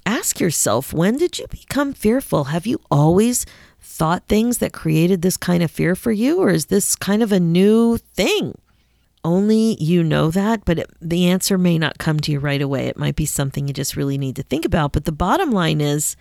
ask 0.04 0.40
yourself 0.40 0.94
when 0.94 1.18
did 1.18 1.38
you 1.38 1.46
become 1.48 1.94
fearful? 1.94 2.46
Have 2.46 2.66
you 2.66 2.82
always 2.90 3.46
thought 3.80 4.28
things 4.28 4.58
that 4.58 4.74
created 4.74 5.22
this 5.22 5.38
kind 5.38 5.62
of 5.62 5.70
fear 5.70 5.96
for 5.96 6.12
you, 6.12 6.40
or 6.40 6.50
is 6.50 6.66
this 6.66 6.96
kind 6.96 7.22
of 7.22 7.32
a 7.32 7.40
new 7.40 7.98
thing? 7.98 8.56
Only 9.26 9.76
you 9.84 10.04
know 10.04 10.30
that, 10.30 10.66
but 10.66 10.78
it, 10.78 10.92
the 11.02 11.26
answer 11.26 11.58
may 11.58 11.80
not 11.80 11.98
come 11.98 12.20
to 12.20 12.32
you 12.32 12.38
right 12.38 12.62
away. 12.62 12.86
It 12.86 12.96
might 12.96 13.16
be 13.16 13.26
something 13.26 13.68
you 13.68 13.74
just 13.74 13.96
really 13.96 14.20
need 14.20 14.36
to 14.36 14.44
think 14.44 14.66
about. 14.66 14.94
But 14.94 15.06
the 15.06 15.12
bottom 15.12 15.50
line 15.50 15.82
is, 15.82 16.16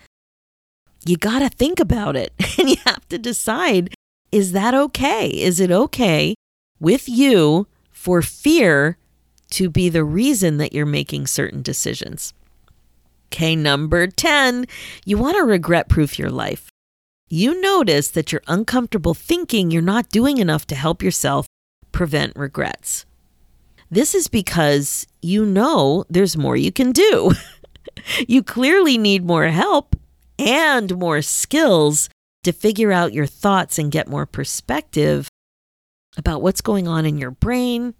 you 1.05 1.15
got 1.15 1.39
to 1.39 1.49
think 1.49 1.79
about 1.79 2.15
it 2.15 2.33
and 2.57 2.67
you 2.67 2.77
have 2.83 3.07
to 3.09 3.19
decide 3.19 3.93
is 4.31 4.53
that 4.53 4.73
okay? 4.73 5.27
Is 5.27 5.59
it 5.59 5.69
okay 5.69 6.33
with 6.79 7.07
you 7.07 7.67
for 7.91 8.23
fear 8.23 8.97
to 9.51 9.69
be 9.69 9.87
the 9.87 10.03
reason 10.03 10.57
that 10.57 10.73
you're 10.73 10.87
making 10.87 11.27
certain 11.27 11.61
decisions? 11.61 12.33
Okay, 13.27 13.55
number 13.55 14.07
10, 14.07 14.65
you 15.05 15.19
want 15.19 15.37
to 15.37 15.43
regret 15.43 15.89
proof 15.89 16.17
your 16.17 16.31
life. 16.31 16.69
You 17.29 17.61
notice 17.61 18.09
that 18.09 18.31
you're 18.31 18.41
uncomfortable 18.47 19.13
thinking 19.13 19.69
you're 19.69 19.83
not 19.83 20.09
doing 20.09 20.39
enough 20.39 20.65
to 20.67 20.75
help 20.75 21.03
yourself 21.03 21.44
prevent 21.95 22.35
regrets. 22.35 23.05
This 23.89 24.13
is 24.13 24.27
because 24.27 25.07
you 25.21 25.45
know 25.45 26.03
there's 26.09 26.35
more 26.35 26.57
you 26.57 26.69
can 26.69 26.91
do. 26.91 27.31
you 28.27 28.43
clearly 28.43 28.97
need 28.97 29.23
more 29.23 29.47
help 29.47 29.95
and 30.37 30.97
more 30.97 31.21
skills 31.21 32.09
to 32.43 32.51
figure 32.51 32.91
out 32.91 33.13
your 33.13 33.25
thoughts 33.25 33.79
and 33.79 33.93
get 33.93 34.09
more 34.09 34.25
perspective 34.25 35.29
about 36.17 36.41
what's 36.41 36.59
going 36.59 36.85
on 36.85 37.05
in 37.05 37.17
your 37.17 37.31
brain 37.31 37.93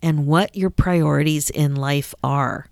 and 0.00 0.26
what 0.26 0.56
your 0.56 0.70
priorities 0.70 1.50
in 1.50 1.76
life 1.76 2.14
are. 2.24 2.68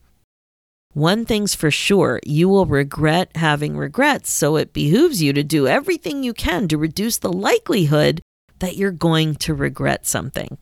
One 0.95 1.27
thing's 1.27 1.55
for 1.55 1.71
sure, 1.71 2.21
you 2.25 2.49
will 2.49 2.65
regret 2.65 3.37
having 3.37 3.77
regrets, 3.77 4.31
so 4.31 4.57
it 4.57 4.73
behooves 4.73 5.23
you 5.23 5.35
to 5.35 5.45
do 5.45 5.69
everything 5.69 6.23
you 6.23 6.33
can 6.33 6.69
to 6.69 6.79
reduce 6.79 7.19
the 7.19 7.33
likelihood 7.33 8.23
that 8.61 8.77
you're 8.77 8.91
going 8.91 9.35
to 9.37 9.55
regret 9.55 10.07
something. 10.07 10.57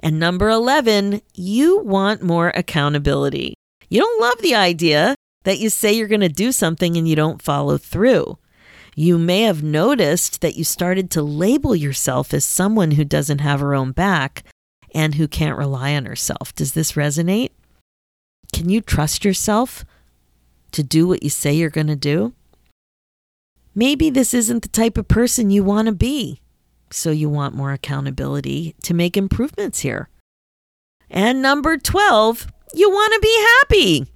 And 0.00 0.18
number 0.18 0.48
11, 0.48 1.22
you 1.34 1.78
want 1.80 2.22
more 2.22 2.48
accountability. 2.54 3.54
You 3.88 4.00
don't 4.00 4.20
love 4.20 4.40
the 4.42 4.54
idea 4.54 5.14
that 5.44 5.58
you 5.58 5.70
say 5.70 5.92
you're 5.92 6.08
going 6.08 6.20
to 6.20 6.28
do 6.28 6.52
something 6.52 6.96
and 6.96 7.08
you 7.08 7.16
don't 7.16 7.40
follow 7.40 7.78
through. 7.78 8.38
You 8.94 9.18
may 9.18 9.42
have 9.42 9.62
noticed 9.62 10.40
that 10.40 10.56
you 10.56 10.64
started 10.64 11.10
to 11.12 11.22
label 11.22 11.76
yourself 11.76 12.32
as 12.32 12.44
someone 12.44 12.92
who 12.92 13.04
doesn't 13.04 13.40
have 13.40 13.60
her 13.60 13.74
own 13.74 13.92
back 13.92 14.42
and 14.94 15.14
who 15.14 15.28
can't 15.28 15.58
rely 15.58 15.94
on 15.94 16.06
herself. 16.06 16.54
Does 16.54 16.72
this 16.72 16.92
resonate? 16.92 17.50
Can 18.52 18.70
you 18.70 18.80
trust 18.80 19.24
yourself 19.24 19.84
to 20.72 20.82
do 20.82 21.06
what 21.06 21.22
you 21.22 21.30
say 21.30 21.52
you're 21.52 21.70
going 21.70 21.86
to 21.88 21.96
do? 21.96 22.32
Maybe 23.74 24.08
this 24.08 24.32
isn't 24.32 24.62
the 24.62 24.68
type 24.68 24.96
of 24.96 25.08
person 25.08 25.50
you 25.50 25.62
want 25.62 25.86
to 25.86 25.92
be, 25.92 26.40
so 26.90 27.10
you 27.10 27.28
want 27.28 27.54
more 27.54 27.72
accountability 27.72 28.74
to 28.82 28.94
make 28.94 29.16
improvements 29.16 29.80
here. 29.80 30.08
And 31.10 31.42
number 31.42 31.76
12, 31.76 32.46
you 32.74 32.90
want 32.90 33.12
to 33.14 33.20
be 33.20 33.46
happy. 33.60 34.06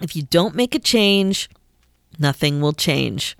If 0.00 0.16
you 0.16 0.22
don't 0.22 0.54
make 0.54 0.74
a 0.74 0.80
change, 0.80 1.48
nothing 2.18 2.60
will 2.60 2.72
change. 2.72 3.36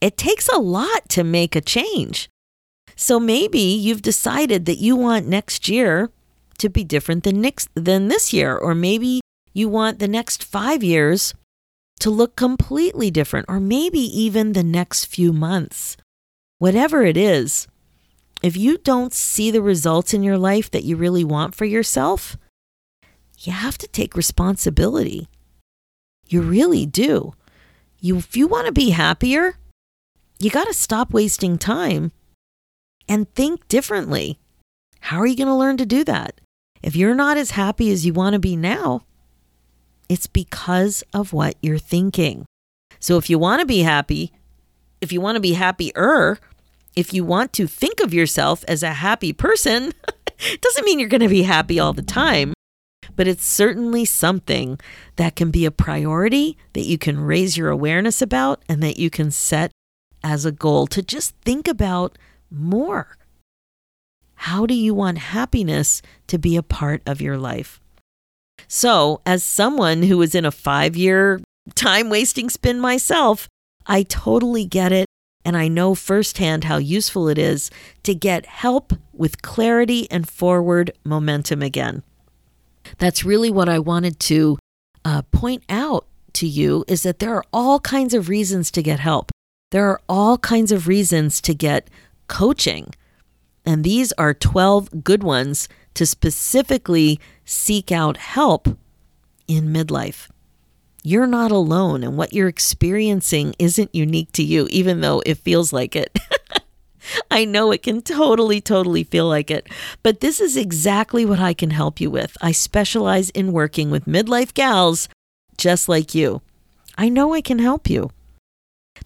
It 0.00 0.16
takes 0.16 0.48
a 0.48 0.58
lot 0.58 1.08
to 1.10 1.24
make 1.24 1.56
a 1.56 1.60
change. 1.60 2.28
So 2.96 3.18
maybe 3.18 3.58
you've 3.58 4.02
decided 4.02 4.66
that 4.66 4.78
you 4.78 4.96
want 4.96 5.26
next 5.26 5.68
year 5.68 6.10
to 6.58 6.68
be 6.68 6.84
different 6.84 7.24
than 7.24 7.40
next 7.40 7.68
than 7.74 8.08
this 8.08 8.32
year 8.32 8.56
or 8.56 8.74
maybe 8.74 9.20
you 9.52 9.68
want 9.68 9.98
the 9.98 10.08
next 10.08 10.44
5 10.44 10.84
years 10.84 11.34
to 12.00 12.10
look 12.10 12.36
completely 12.36 13.10
different 13.10 13.46
or 13.48 13.58
maybe 13.58 13.98
even 13.98 14.52
the 14.52 14.62
next 14.62 15.06
few 15.06 15.32
months. 15.32 15.96
Whatever 16.64 17.04
it 17.04 17.18
is, 17.18 17.68
if 18.42 18.56
you 18.56 18.78
don't 18.78 19.12
see 19.12 19.50
the 19.50 19.60
results 19.60 20.14
in 20.14 20.22
your 20.22 20.38
life 20.38 20.70
that 20.70 20.82
you 20.82 20.96
really 20.96 21.22
want 21.22 21.54
for 21.54 21.66
yourself, 21.66 22.38
you 23.40 23.52
have 23.52 23.76
to 23.76 23.86
take 23.86 24.16
responsibility. 24.16 25.28
You 26.26 26.40
really 26.40 26.86
do. 26.86 27.34
You 28.00 28.16
if 28.16 28.34
you 28.34 28.46
want 28.46 28.64
to 28.64 28.72
be 28.72 28.90
happier, 28.96 29.58
you 30.38 30.48
got 30.48 30.66
to 30.66 30.72
stop 30.72 31.12
wasting 31.12 31.58
time 31.58 32.12
and 33.06 33.30
think 33.34 33.68
differently. 33.68 34.38
How 35.00 35.18
are 35.18 35.26
you 35.26 35.36
going 35.36 35.48
to 35.48 35.54
learn 35.54 35.76
to 35.76 35.84
do 35.84 36.02
that? 36.04 36.40
If 36.82 36.96
you're 36.96 37.14
not 37.14 37.36
as 37.36 37.50
happy 37.50 37.90
as 37.90 38.06
you 38.06 38.14
want 38.14 38.32
to 38.32 38.38
be 38.38 38.56
now, 38.56 39.04
it's 40.08 40.26
because 40.26 41.04
of 41.12 41.34
what 41.34 41.56
you're 41.60 41.76
thinking. 41.76 42.46
So 43.00 43.18
if 43.18 43.28
you 43.28 43.38
want 43.38 43.60
to 43.60 43.66
be 43.66 43.80
happy, 43.80 44.32
if 45.02 45.12
you 45.12 45.20
want 45.20 45.36
to 45.36 45.40
be 45.40 45.52
happier, 45.52 46.38
if 46.96 47.12
you 47.12 47.24
want 47.24 47.52
to 47.54 47.66
think 47.66 48.00
of 48.00 48.14
yourself 48.14 48.64
as 48.68 48.82
a 48.82 48.94
happy 48.94 49.32
person, 49.32 49.92
doesn't 50.60 50.84
mean 50.84 50.98
you're 50.98 51.08
going 51.08 51.20
to 51.20 51.28
be 51.28 51.42
happy 51.42 51.78
all 51.78 51.92
the 51.92 52.02
time, 52.02 52.52
but 53.16 53.28
it's 53.28 53.44
certainly 53.44 54.04
something 54.04 54.78
that 55.16 55.36
can 55.36 55.50
be 55.50 55.64
a 55.64 55.70
priority 55.70 56.56
that 56.72 56.84
you 56.84 56.98
can 56.98 57.20
raise 57.20 57.56
your 57.56 57.70
awareness 57.70 58.22
about 58.22 58.62
and 58.68 58.82
that 58.82 58.98
you 58.98 59.10
can 59.10 59.30
set 59.30 59.70
as 60.22 60.44
a 60.44 60.52
goal 60.52 60.86
to 60.88 61.02
just 61.02 61.34
think 61.44 61.68
about 61.68 62.16
more. 62.50 63.16
How 64.36 64.66
do 64.66 64.74
you 64.74 64.94
want 64.94 65.18
happiness 65.18 66.02
to 66.26 66.38
be 66.38 66.56
a 66.56 66.62
part 66.62 67.02
of 67.06 67.20
your 67.20 67.38
life? 67.38 67.80
So, 68.68 69.20
as 69.26 69.42
someone 69.42 70.02
who 70.02 70.18
was 70.18 70.34
in 70.34 70.44
a 70.44 70.50
five 70.50 70.96
year 70.96 71.40
time 71.74 72.10
wasting 72.10 72.50
spin 72.50 72.80
myself, 72.80 73.48
I 73.86 74.02
totally 74.02 74.64
get 74.64 74.92
it. 74.92 75.06
And 75.44 75.56
I 75.56 75.68
know 75.68 75.94
firsthand 75.94 76.64
how 76.64 76.78
useful 76.78 77.28
it 77.28 77.38
is 77.38 77.70
to 78.02 78.14
get 78.14 78.46
help 78.46 78.92
with 79.12 79.42
clarity 79.42 80.10
and 80.10 80.28
forward 80.28 80.92
momentum 81.04 81.62
again. 81.62 82.02
That's 82.98 83.24
really 83.24 83.50
what 83.50 83.68
I 83.68 83.78
wanted 83.78 84.18
to 84.20 84.58
uh, 85.04 85.22
point 85.32 85.62
out 85.68 86.06
to 86.34 86.46
you 86.46 86.84
is 86.88 87.02
that 87.02 87.18
there 87.18 87.34
are 87.34 87.44
all 87.52 87.78
kinds 87.80 88.14
of 88.14 88.28
reasons 88.28 88.70
to 88.72 88.82
get 88.82 89.00
help. 89.00 89.30
There 89.70 89.88
are 89.88 90.00
all 90.08 90.38
kinds 90.38 90.72
of 90.72 90.88
reasons 90.88 91.40
to 91.42 91.54
get 91.54 91.88
coaching. 92.26 92.94
And 93.66 93.84
these 93.84 94.12
are 94.12 94.34
12 94.34 95.04
good 95.04 95.22
ones 95.22 95.68
to 95.94 96.06
specifically 96.06 97.20
seek 97.44 97.92
out 97.92 98.16
help 98.16 98.68
in 99.46 99.72
midlife. 99.72 100.28
You're 101.06 101.26
not 101.26 101.52
alone, 101.52 102.02
and 102.02 102.16
what 102.16 102.32
you're 102.32 102.48
experiencing 102.48 103.54
isn't 103.58 103.94
unique 103.94 104.32
to 104.32 104.42
you, 104.42 104.66
even 104.70 105.02
though 105.02 105.22
it 105.26 105.34
feels 105.34 105.70
like 105.70 105.94
it. 105.94 106.18
I 107.30 107.44
know 107.44 107.72
it 107.72 107.82
can 107.82 108.00
totally, 108.00 108.62
totally 108.62 109.04
feel 109.04 109.28
like 109.28 109.50
it, 109.50 109.68
but 110.02 110.20
this 110.20 110.40
is 110.40 110.56
exactly 110.56 111.26
what 111.26 111.38
I 111.38 111.52
can 111.52 111.68
help 111.68 112.00
you 112.00 112.10
with. 112.10 112.38
I 112.40 112.52
specialize 112.52 113.28
in 113.30 113.52
working 113.52 113.90
with 113.90 114.06
midlife 114.06 114.54
gals 114.54 115.10
just 115.58 115.90
like 115.90 116.14
you. 116.14 116.40
I 116.96 117.10
know 117.10 117.34
I 117.34 117.42
can 117.42 117.58
help 117.58 117.90
you. 117.90 118.10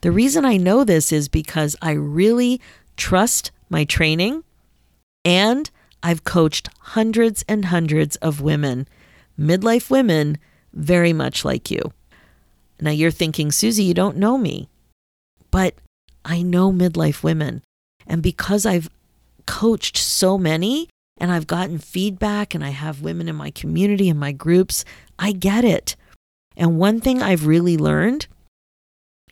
The 0.01 0.13
reason 0.13 0.45
I 0.45 0.57
know 0.57 0.85
this 0.85 1.11
is 1.11 1.29
because 1.29 1.75
I 1.83 1.91
really 1.91 2.61
trust 2.97 3.51
my 3.69 3.85
training 3.85 4.45
and 5.25 5.69
I've 6.01 6.23
coached 6.23 6.69
hundreds 6.79 7.45
and 7.49 7.65
hundreds 7.65 8.15
of 8.17 8.41
women, 8.41 8.87
midlife 9.37 9.91
women, 9.91 10.39
very 10.73 11.13
much 11.13 11.45
like 11.45 11.71
you. 11.71 11.93
Now 12.81 12.91
you're 12.91 13.11
thinking, 13.11 13.51
Suzy, 13.51 13.85
you 13.85 13.95
don't 13.95 14.17
know 14.17 14.39
me. 14.39 14.69
But 15.51 15.75
I 16.25 16.43
know 16.43 16.73
midlife 16.73 17.23
women. 17.23 17.63
And 18.07 18.23
because 18.23 18.67
I've 18.67 18.91
coached 19.47 19.97
so 19.97 20.39
many 20.39 20.89
and 21.19 21.33
I've 21.33 21.47
gotten 21.47 21.79
feedback 21.79 22.55
and 22.55 22.65
I 22.65 22.71
have 22.71 23.03
women 23.03 23.29
in 23.29 23.37
my 23.37 23.51
community 23.51 24.09
and 24.09 24.21
my 24.21 24.33
groups, 24.33 24.85
I 25.19 25.33
get 25.33 25.65
it. 25.65 25.97
And 26.57 26.79
one 26.79 27.01
thing 27.01 27.23
I've 27.23 27.47
really 27.47 27.77
learned 27.77 28.27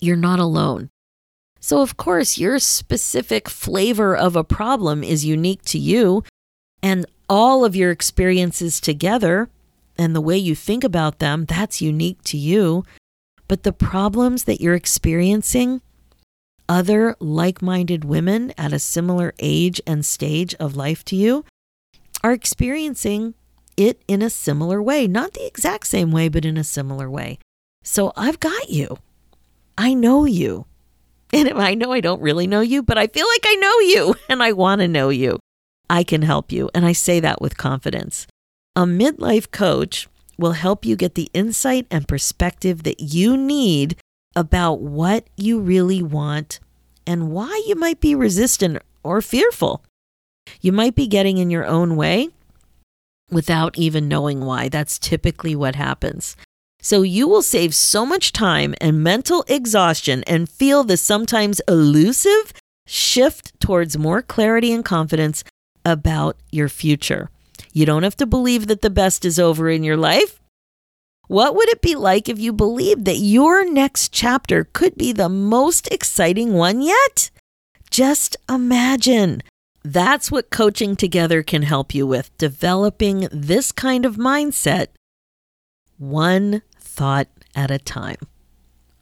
you're 0.00 0.16
not 0.16 0.38
alone. 0.38 0.90
So, 1.60 1.80
of 1.80 1.96
course, 1.96 2.38
your 2.38 2.58
specific 2.58 3.48
flavor 3.48 4.16
of 4.16 4.36
a 4.36 4.44
problem 4.44 5.02
is 5.02 5.24
unique 5.24 5.62
to 5.64 5.78
you, 5.78 6.22
and 6.82 7.06
all 7.28 7.64
of 7.64 7.74
your 7.74 7.90
experiences 7.90 8.80
together 8.80 9.48
and 9.98 10.14
the 10.14 10.20
way 10.20 10.36
you 10.36 10.54
think 10.54 10.84
about 10.84 11.18
them, 11.18 11.44
that's 11.44 11.82
unique 11.82 12.22
to 12.24 12.36
you. 12.36 12.84
But 13.48 13.62
the 13.62 13.72
problems 13.72 14.44
that 14.44 14.60
you're 14.60 14.74
experiencing, 14.74 15.80
other 16.68 17.16
like 17.20 17.62
minded 17.62 18.04
women 18.04 18.52
at 18.58 18.72
a 18.72 18.78
similar 18.78 19.34
age 19.38 19.80
and 19.86 20.04
stage 20.04 20.54
of 20.56 20.76
life 20.76 21.04
to 21.06 21.16
you 21.16 21.44
are 22.24 22.32
experiencing 22.32 23.34
it 23.76 24.02
in 24.08 24.22
a 24.22 24.30
similar 24.30 24.82
way. 24.82 25.06
Not 25.06 25.34
the 25.34 25.46
exact 25.46 25.86
same 25.86 26.10
way, 26.10 26.28
but 26.28 26.44
in 26.44 26.56
a 26.56 26.64
similar 26.64 27.08
way. 27.08 27.38
So 27.84 28.12
I've 28.16 28.40
got 28.40 28.70
you. 28.70 28.98
I 29.78 29.94
know 29.94 30.24
you. 30.24 30.66
And 31.32 31.48
I 31.50 31.74
know 31.74 31.92
I 31.92 32.00
don't 32.00 32.22
really 32.22 32.46
know 32.46 32.60
you, 32.60 32.82
but 32.82 32.98
I 32.98 33.06
feel 33.06 33.26
like 33.26 33.44
I 33.44 33.54
know 33.56 33.78
you 33.80 34.14
and 34.28 34.42
I 34.42 34.52
want 34.52 34.80
to 34.80 34.88
know 34.88 35.08
you. 35.10 35.38
I 35.88 36.02
can 36.02 36.22
help 36.22 36.50
you. 36.50 36.68
And 36.74 36.84
I 36.84 36.92
say 36.92 37.20
that 37.20 37.40
with 37.40 37.56
confidence. 37.56 38.26
A 38.76 38.84
midlife 38.84 39.50
coach 39.50 40.06
will 40.36 40.52
help 40.52 40.84
you 40.84 40.96
get 40.96 41.14
the 41.14 41.30
insight 41.32 41.86
and 41.90 42.06
perspective 42.06 42.82
that 42.82 43.00
you 43.00 43.34
need 43.34 43.96
about 44.34 44.80
what 44.82 45.26
you 45.34 45.60
really 45.60 46.02
want 46.02 46.60
and 47.06 47.30
why 47.30 47.62
you 47.66 47.74
might 47.74 48.02
be 48.02 48.14
resistant 48.14 48.82
or 49.02 49.22
fearful. 49.22 49.82
You 50.60 50.72
might 50.72 50.94
be 50.94 51.06
getting 51.06 51.38
in 51.38 51.48
your 51.48 51.64
own 51.64 51.96
way 51.96 52.28
without 53.30 53.78
even 53.78 54.08
knowing 54.08 54.44
why. 54.44 54.68
That's 54.68 54.98
typically 54.98 55.56
what 55.56 55.74
happens. 55.74 56.36
So 56.82 57.00
you 57.00 57.26
will 57.26 57.40
save 57.40 57.74
so 57.74 58.04
much 58.04 58.30
time 58.30 58.74
and 58.78 59.02
mental 59.02 59.42
exhaustion 59.48 60.22
and 60.24 60.50
feel 60.50 60.84
the 60.84 60.98
sometimes 60.98 61.62
elusive 61.66 62.52
shift 62.86 63.58
towards 63.58 63.96
more 63.96 64.20
clarity 64.20 64.70
and 64.70 64.84
confidence 64.84 65.44
about 65.82 66.36
your 66.52 66.68
future. 66.68 67.30
You 67.76 67.84
don't 67.84 68.04
have 68.04 68.16
to 68.16 68.24
believe 68.24 68.68
that 68.68 68.80
the 68.80 68.88
best 68.88 69.26
is 69.26 69.38
over 69.38 69.68
in 69.68 69.84
your 69.84 69.98
life. 69.98 70.40
What 71.28 71.54
would 71.54 71.68
it 71.68 71.82
be 71.82 71.94
like 71.94 72.26
if 72.26 72.38
you 72.38 72.54
believed 72.54 73.04
that 73.04 73.18
your 73.18 73.70
next 73.70 74.14
chapter 74.14 74.64
could 74.64 74.96
be 74.96 75.12
the 75.12 75.28
most 75.28 75.86
exciting 75.92 76.54
one 76.54 76.80
yet? 76.80 77.28
Just 77.90 78.34
imagine. 78.48 79.42
That's 79.84 80.32
what 80.32 80.48
coaching 80.48 80.96
together 80.96 81.42
can 81.42 81.64
help 81.64 81.94
you 81.94 82.06
with 82.06 82.34
developing 82.38 83.28
this 83.30 83.72
kind 83.72 84.06
of 84.06 84.16
mindset 84.16 84.86
one 85.98 86.62
thought 86.80 87.28
at 87.54 87.70
a 87.70 87.78
time. 87.78 88.26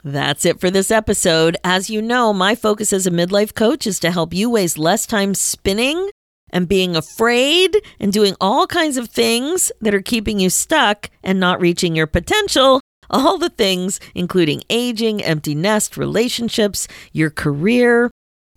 That's 0.03 0.45
it 0.45 0.59
for 0.59 0.69
this 0.69 0.91
episode. 0.91 1.57
As 1.63 1.91
you 1.91 2.03
know, 2.03 2.33
my 2.33 2.57
focus 2.57 2.93
as 2.93 3.07
a 3.07 3.13
midlife 3.13 3.55
coach 3.55 3.87
is 3.87 4.01
to 4.01 4.11
help 4.11 4.35
you 4.35 4.51
waste 4.51 4.79
less 4.79 5.07
time 5.07 5.33
spinning 5.33 6.11
and 6.55 6.69
being 6.69 6.97
afraid 6.97 7.77
and 8.01 8.13
doing 8.13 8.37
all 8.41 8.67
kinds 8.67 8.97
of 8.97 9.11
things 9.11 9.71
that 9.83 9.95
are 9.95 10.01
keeping 10.01 10.39
you 10.39 10.49
stuck 10.49 11.11
and 11.23 11.39
not 11.39 11.61
reaching 11.61 11.95
your 11.95 12.07
potential. 12.07 12.81
All 13.11 13.37
the 13.37 13.51
things, 13.51 14.01
including 14.15 14.63
aging, 14.71 15.23
empty 15.23 15.55
nest, 15.55 15.99
relationships, 15.99 16.89
your 17.13 17.29
career, 17.29 18.11